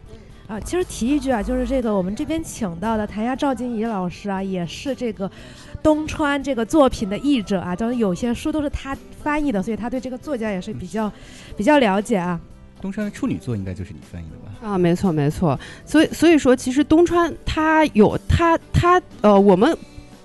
[0.47, 5.29] 啊，其实提一句啊，就是这个我们这边请到的谭家赵金怡老师啊，也是这个
[5.83, 11.11] 东川这个作品的译者啊，就是有些书都是他翻译的，所以他对这个作家也是比较
[11.55, 12.39] 比较了解啊。
[12.81, 14.69] 东川的处女作应该就是你翻译的吧？
[14.73, 19.77] 啊，没错没错，所以所以说，其实东川他有他他呃，我们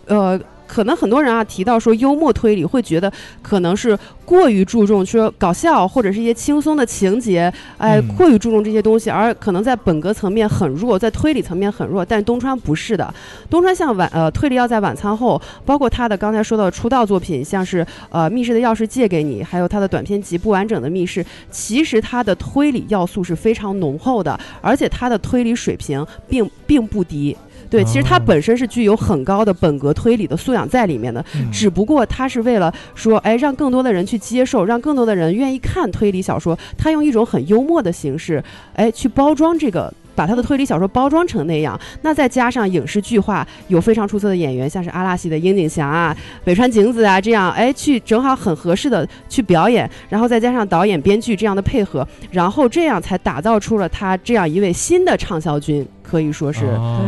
[0.06, 0.40] 呃。
[0.72, 3.12] 可能很多人啊提到说幽默推理，会觉得
[3.42, 12.02] 可能是过于注重说搞笑或者是一些轻松的情节，哎，嗯过于注重这些东西，而可能在本格层面很弱，在推理层面很弱。
[12.02, 13.12] 但东川不是的，
[13.50, 27.36] 东川像晚呃推理要在晚餐后，包括他的刚才说到的出道作品，像是呃密室的钥匙借给你，还有他的短篇集不完整的密室，其实他的推理要素是非常浓厚的，而且他的推理水平并并不低。
[27.72, 38.44] 对，其实它哦本身是具有很高的本格推理的素养在里面的，嗯只不过它是为了说，哎，让更多的人去接受，让更多的人愿意看推理小说，它用一种很幽默的形式，
[38.74, 39.92] 哎，去包装这个。
[40.14, 56.66] 把他的推理小说包装成那样，那再加上影视剧化，有非常出色的演员，像是阿拉西的樱井翔啊、北川景子啊这样，哎，去正好很合适的去表演，然后再加上导演、编剧这样的配合，然后这样才打造出了他这样一位新的畅销军，可以说是。
[56.66, 57.00] 哦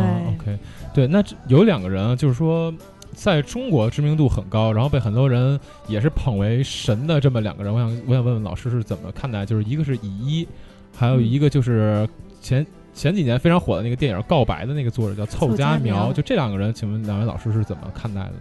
[0.44, 0.58] 对 OK，
[0.94, 2.72] 对，那这有两个人啊，就是说。
[3.16, 9.46] 在中国知名度很高，然后被很多人也是捧为神的这么两个人，我想我想问问老师是怎么看待？
[9.46, 10.48] 就是一个是以一，
[10.96, 12.08] 还有一个就是
[12.40, 18.36] 前前几年非常火的那个电影《告白》的那个作者叫凑凑佳佳苗，苗就这两个人，请问两位老师是怎么看待的呢？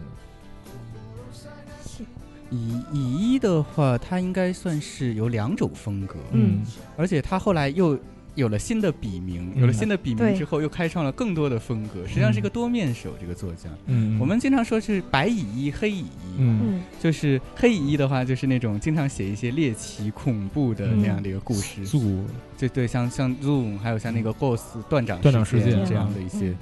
[2.52, 6.64] 乙乙一的话，他应该算是有两种风格，嗯。
[6.96, 7.98] 而且他后来又
[8.36, 9.62] 有了新的笔名，嗯。
[9.62, 13.14] 有了新的笔名之后，又开创了更多的风格，实际上是一个多面手。
[13.20, 16.60] 这个作家，嗯，我们经常说是白蚁一、黑蚁一，嗯。
[16.64, 16.82] 嗯。
[17.00, 22.24] 就是黑蚁一的话，就是那种经常写一些猎奇、恐怖的那样的一个故事，素
[22.58, 26.50] 就对，像像 Zoom，还有像那个 Ghost 断掌断掌事事件这样的一些。
[26.50, 26.58] 嗯，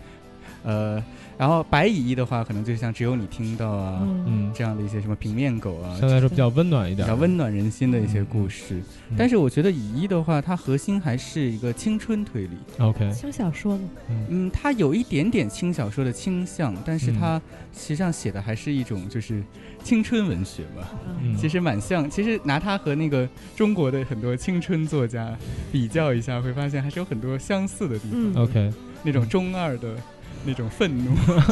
[0.63, 1.03] 呃，
[1.41, 4.25] 然后白蚁一的话，可能就像只有你听到啊，嗯。
[4.27, 8.79] 嗯，这样的一些什么平面狗啊，相对来说比较温暖一点，比较温暖人心的一些故事。
[9.09, 9.15] 嗯。
[9.17, 12.51] 但是我觉得乙一的话，它核心还是一个青春推理。
[12.77, 13.83] OK，轻小说嘛，
[14.29, 17.17] 嗯，它有一点点轻小说的倾向，但是嗯。
[17.19, 17.41] 它
[17.73, 19.41] 实际上写的还是一种就是
[19.83, 20.91] 青春文学吧。
[21.23, 21.35] 嗯。
[21.35, 25.35] 其实蛮像，其实拿它和那个中国的很多青春作家
[25.71, 28.11] 比较一下，会发现还是有很多相似的地方。
[28.13, 29.95] 嗯 OK，那种中二的
[30.45, 31.11] 那种愤怒，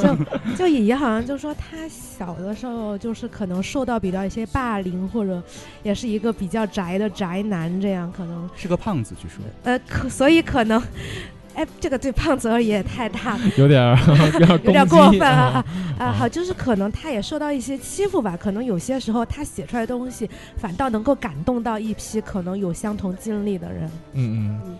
[0.58, 5.42] 就乙一好像就说他小的时候就是可能受到比较一些霸凌，或者
[5.84, 9.44] 也是一个比较宅的宅男，这样可能是个胖子，据说。
[9.64, 10.82] 呃可所以可能。
[11.56, 13.98] 哎，这个对胖子而言也太大了， 有点儿
[14.64, 15.66] 有点过分啊啊
[16.00, 16.06] 啊！
[16.06, 23.84] 啊好，就是可能他也受到一些欺负吧，可能有些时候他写出来的东西反倒能够感动到一批可能有相同经历的人。
[24.14, 24.78] 嗯嗯嗯，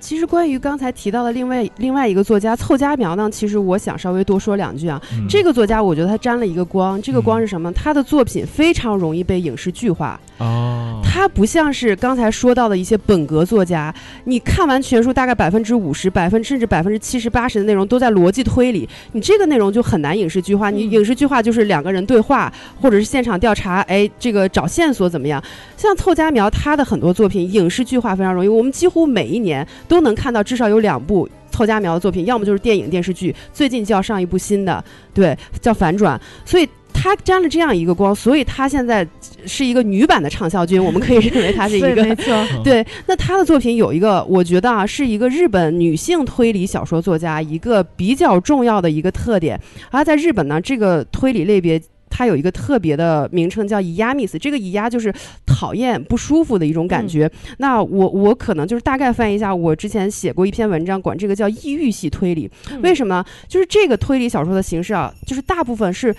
[0.00, 5.00] 其实关于刚才提到的另外另外一个作家凑佳苗呢，其实我想稍微多说两句啊。
[5.12, 7.72] 嗯，这个作家我觉得他沾了一个光，这个光是什么？
[7.72, 10.18] 他的作品非常容易被影视剧化。
[10.38, 13.94] 哦，他不像是刚才说到的一些本格作家，
[14.24, 20.70] 你看完全书大概百分之五十、百分甚至百分之七十八十的内容都在逻辑推理，你这个内容就很难影视剧化。
[20.70, 25.42] 你嗯影视剧化就是两个人对话，或者是现场调查，哎，这个找线索怎么样？
[25.76, 29.55] 像凑佳苗他的很多作品影视剧化非常容易，我们几乎每一年
[29.86, 31.28] 都能看到至少有两部。
[31.48, 34.84] 凑佳苗的作品，要么就是电影、电视剧，最近就要上一部新的，
[35.14, 39.06] 对，叫反转，所以她沾了这样一个光，所以她现在
[39.46, 49.58] 是一个女版的畅销君，我们可以认为她是一， 个没错，嗯 对，那她的作品有一个，我觉得啊，是一个日本女性推理小说作家一个比较重要的一个特点。
[49.90, 51.80] 而在日本呢，这个推理类别。
[52.08, 55.12] 它有一个特别的名称叫“伊压 miss”，这个“伊压”就是
[55.44, 57.30] 讨厌、不舒服的一种感觉。
[57.58, 62.50] 那我我可能就是大概翻译一下，我之前写过一篇文章，管这个叫“抑郁系推理”。
[62.70, 63.24] 嗯为什么呢？
[63.48, 66.14] 就是这个推理小说的形式啊，就是大部分是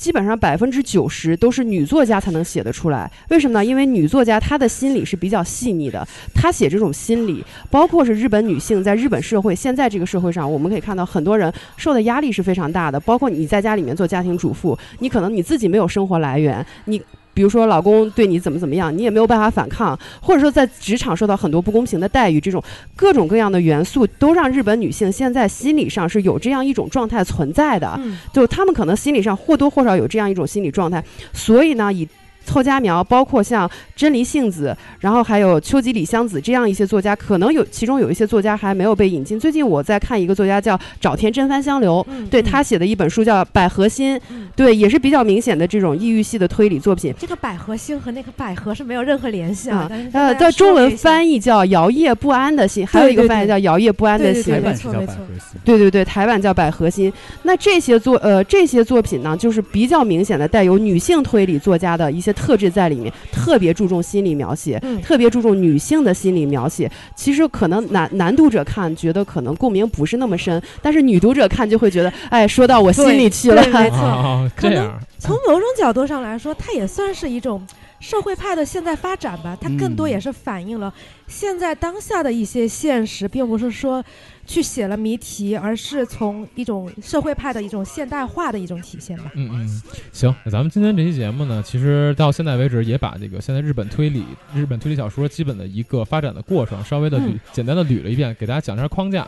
[0.00, 3.10] 基本上百分之九十都是女作家才能写得出来。
[3.28, 3.62] 为什么呢？
[3.62, 12.98] 因为女作家她的心理是比较细腻的，她写这种心理，包括是日本女性在日本社会现在这个社会上，我们可以看到很多人受的压力是非常大的。
[12.98, 17.02] 包括你在家里面做家庭主妇，你可能你自己没有生活来源，你。
[17.32, 22.62] 比如说，老公对你怎么怎么样，你也没有办法反抗，或者说在职场受到很多不公平的待遇，这种
[22.96, 27.98] 各种各样的元素，都让日本女性现在心理上是有这样一种状态存在的。
[28.02, 31.02] 嗯就他们可能心理上或多或少有这样一种心理状态，
[31.32, 32.06] 所以呢，以
[32.44, 39.38] 凑佳苗，包括像真梨杏子，然后还有秋吉里香子这样一些作家，可能有其中有一些作家还没有被引进。
[39.38, 47.14] 最近我在看一个作家叫沼田真帆香流，嗯，对嗯他写的一本书叫《百合心》，嗯对，也是比较明显的这种异域系的推理作品。
[47.18, 54.60] 这个百合心和那个百合是没有任何联系啊呃，在在中文翻译叫摇曳不安的心，还有一个翻译叫摇曳不安的心对对对。
[54.60, 55.60] 台版叫没错没错百合心。
[55.64, 57.12] 对对对，台版叫百合心。
[57.42, 66.90] 那这些作呃这些作品呢，就是比较明显的带有女性推理作家的一些特质在里面，特别注重心理描写，嗯特别注重女性的心理描写。
[67.14, 73.62] 其实可能男男读者看觉得可能共鸣不是那么深，但是女读者看就会觉得，哎，说到我心里去了。
[73.68, 77.66] 没 错哦，可能这样，从某种角度上来说，它也算是一种
[78.00, 79.56] 社会派的现在发展吧。
[79.60, 80.92] 它更多嗯也是反映了
[81.26, 84.02] 现在当下的一些现实，并不是说
[84.50, 89.30] 去写了谜题，而是从一种社会派的一种现代化的一种体现吧。
[89.36, 89.82] 嗯嗯，
[90.12, 99.24] 行，那咱们今天这期节目呢，其实到现在为止也把这个现在日本推理、日本推理小说基本的一个发展的过程，稍微的捋、嗯简单的捋了一遍，给大家讲一下框架。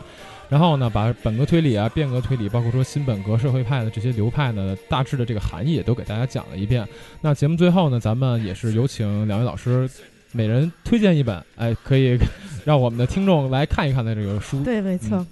[0.49, 6.85] 然后呢，把本格推理啊、变革推理，包括说新本格社会派的这些流派呢，大致的这个含义也都给大家讲了一遍。
[7.21, 9.89] 那节目最后呢，咱们也是有请两位老师，
[10.33, 12.17] 每人推荐一本，哎，可以
[12.65, 14.61] 让我们的听众来看一看的这个书。
[14.63, 15.25] 对，没错。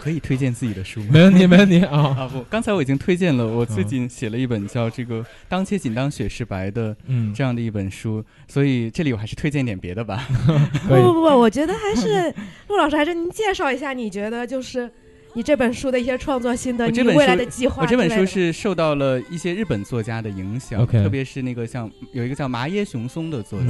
[0.00, 1.06] 可以推荐自己的书吗？
[1.10, 2.14] 没问题，没问题啊。
[2.18, 10.24] 啊不，刚才我已经推荐了，我最嗯近写了一本叫这个“当街紧当雪是白”的嗯，这样的一本书，所以这里我还是推荐点别的吧。
[10.88, 12.32] 不不不，我觉得还是
[12.68, 14.88] 陆老师，还是您介绍一下，你觉得就是
[15.34, 23.66] 你这本书的一些创作心得，你这本未来书的计划我这本书是受到了一些日本作家的影响特别是那个像有一个叫麻耶雄松的作家，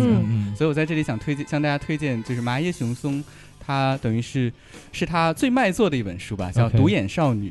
[0.57, 3.23] 所以我在这里想推荐向大家推荐，就是麻耶雄松，
[3.59, 4.53] 他等于是
[4.93, 7.51] 是他最卖座的一本书吧，叫《独眼少女》。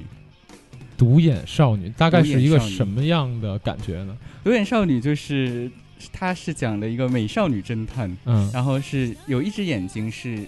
[0.97, 4.17] 独眼少女大概是一个什么样的感觉呢？
[4.43, 5.69] 独眼少女就是
[6.11, 10.39] 她是讲的一个美少女侦探，嗯然后是有一只眼睛是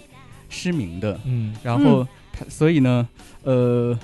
[0.50, 1.54] 失明的，嗯。
[1.62, 3.08] 然后他所以呢，
[3.44, 3.98] 呃。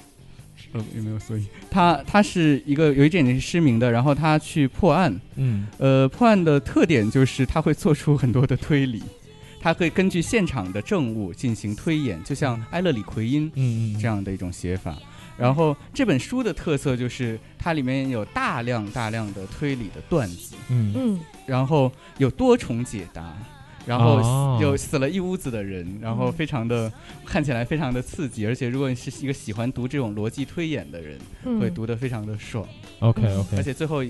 [0.73, 1.19] 呃，有没有？
[1.19, 1.47] 所以？
[1.71, 5.67] 他他是一个有一只眼睛是失明的，然后他去破案，嗯。
[5.79, 9.03] 呃，破案的特点就是他会做出很多的推理，
[9.61, 14.97] 他会根据现场的证物进行推演，就像埃勒里奎因嗯嗯，这样的一种写法。
[15.39, 20.93] 然后这本书的特色就是它里面有大量大量的推理的段子，嗯。
[20.97, 21.21] 嗯。
[21.47, 23.33] 然后有多重解答，
[23.87, 24.59] 然后哦。
[24.61, 26.33] 有死了一屋子的人，然后嗯。
[26.33, 26.93] 非常的
[27.25, 32.67] 看起来非常的刺激，而且如果你是一个喜欢读这种逻辑推演的人，嗯，会读得非常的爽
[32.99, 34.05] ，OK OK，而且最后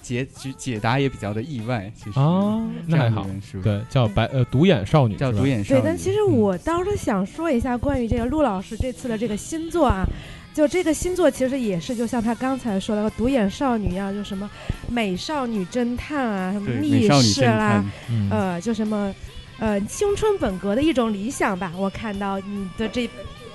[0.00, 2.20] 结解解答也比较的意外，其实。
[2.20, 3.26] 哦，那还好。
[3.62, 5.80] 对，叫白呃独眼少女，叫独眼少女。
[5.80, 10.06] 对但其实我倒是想说一下关于这个陆老师这次的这个新作啊，
[10.54, 14.50] 就这个星座其实也是就像他刚才说的独眼少女一样，就什么
[14.88, 17.84] 美少女侦探啊，什么密室啦
[18.30, 19.14] 呃，就什么
[19.58, 21.72] 呃青春本格的一种理想吧。
[21.76, 23.08] 我看到你的这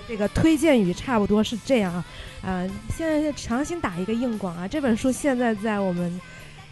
[0.07, 2.05] 这个推荐语差不多是这样啊，
[2.43, 6.19] 啊，现在强行打一个硬广啊，这本书现在在我们。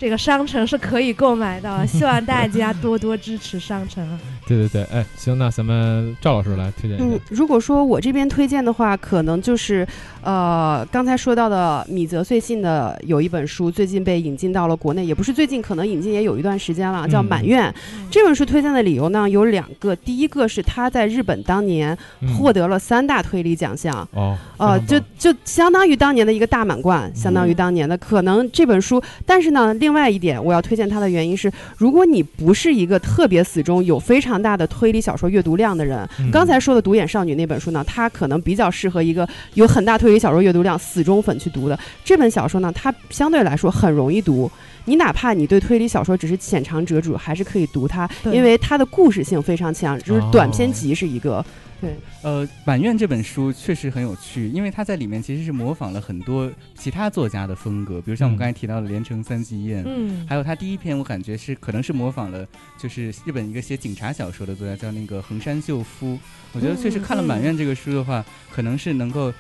[0.05, 4.07] 这个商城是可以购买的， 希望大家多多支持商城。
[4.47, 7.03] 对对对，哎，行，那咱们赵老师来推荐一下。
[7.03, 9.87] 嗯，如果说我这边推荐的话，可能就是，
[10.21, 17.67] 呃，刚才说到的米泽穗信的有一本书，最近被引进到了国内，也不是最近，可能引进也有一段时间了，叫《满愿》。
[18.11, 21.97] 这本书推荐的理由呢有两个，第一个是他在日本当年
[22.37, 29.73] 获得了三大推理奖项，哦，呃，就就相当于当年的一个大满贯，相当于当年的可能这本书，但是呢。
[29.85, 41.79] 另外一点，我要推荐它的原因是，如果你不是一个特别死忠、有非常大的推理小说阅读量的人，刚才说的《独眼少女》那本书呢，它可能比较适合一个有很大推理小说阅读量死忠粉去读的。
[42.03, 44.51] 这本小说呢，它相对来说很容易读，
[44.85, 51.43] 你哪怕你对推理小说只是浅尝辄止，还是可以读它，因为它的故事性非常强，就是短篇集是一个。
[51.85, 66.17] 对，呃，满院这本书确实很有趣，因为它在里面其实是模仿了很多其他作家的风格，比如像我们刚才提到的连城三季宴，嗯，还有他第一篇我感觉是可能是模仿了，就是日本一个写警察小说的作家叫那个横山秀夫，
[66.53, 69.33] 我觉得确实看了满院这个书的话，可能是能够。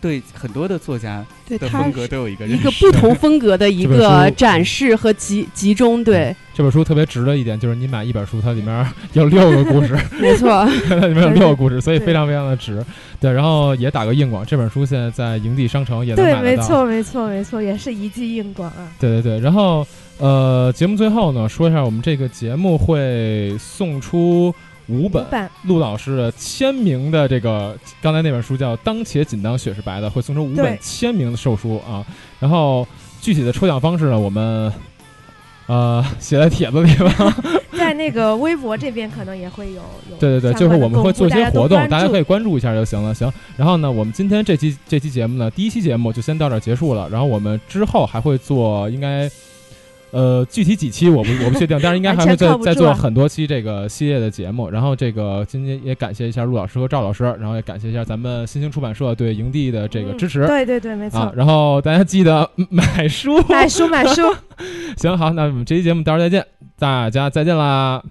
[0.00, 6.02] 对很多的作家的风格都有一个一个不同风格的一 个展示和集集中。
[6.04, 12.84] 对这本书特别值的一点就是，你买一本书，它里面有六个故事， 没错， 它里面有六个故事，所以非常非常的值。
[13.20, 16.40] 对，然后也打个硬广，这本书现在在营地商城也能买到。
[16.40, 18.88] 对，没错，没错，没错，也是一记硬广啊。
[18.98, 19.86] 对对对，然后
[20.18, 24.54] 呃，节目最后呢，说一下我们这个节目会送出。
[24.88, 25.24] 五本
[25.64, 32.04] 陆老师的签名的这个，刚才那本书叫《当且仅当雪是白的》，会送出五本签名的售书啊。
[32.40, 32.86] 然后
[33.20, 34.72] 具体的抽奖方式呢，我们
[35.66, 37.36] 呃写在帖子里吧。
[37.78, 39.82] 在那个微博这边可能也会有。
[40.18, 43.14] 对对 对，就是我们会做一些活动，大家可以关注一下就行了。
[43.14, 43.30] 行。
[43.56, 47.08] 然后呢，我们今天这期这期节目呢，第一期节目就先到这儿结束了。
[47.08, 49.30] 然后我们之后还会做，应该。
[50.10, 54.70] 呃，具体几期我不我不确定，但是应该还会 再再做很多期这个系列的节目。
[54.70, 60.46] 然后这个今天也感谢一下陆老师和赵老师，然后也感谢一下咱们新兴出版社对营地的这个支持。
[60.46, 61.32] 对对对，没错。
[61.36, 64.22] 然后大家记得买书，买书买书。
[64.96, 66.46] 行 好，那我们这期节目到时候再见，
[66.78, 68.02] 大家再见啦。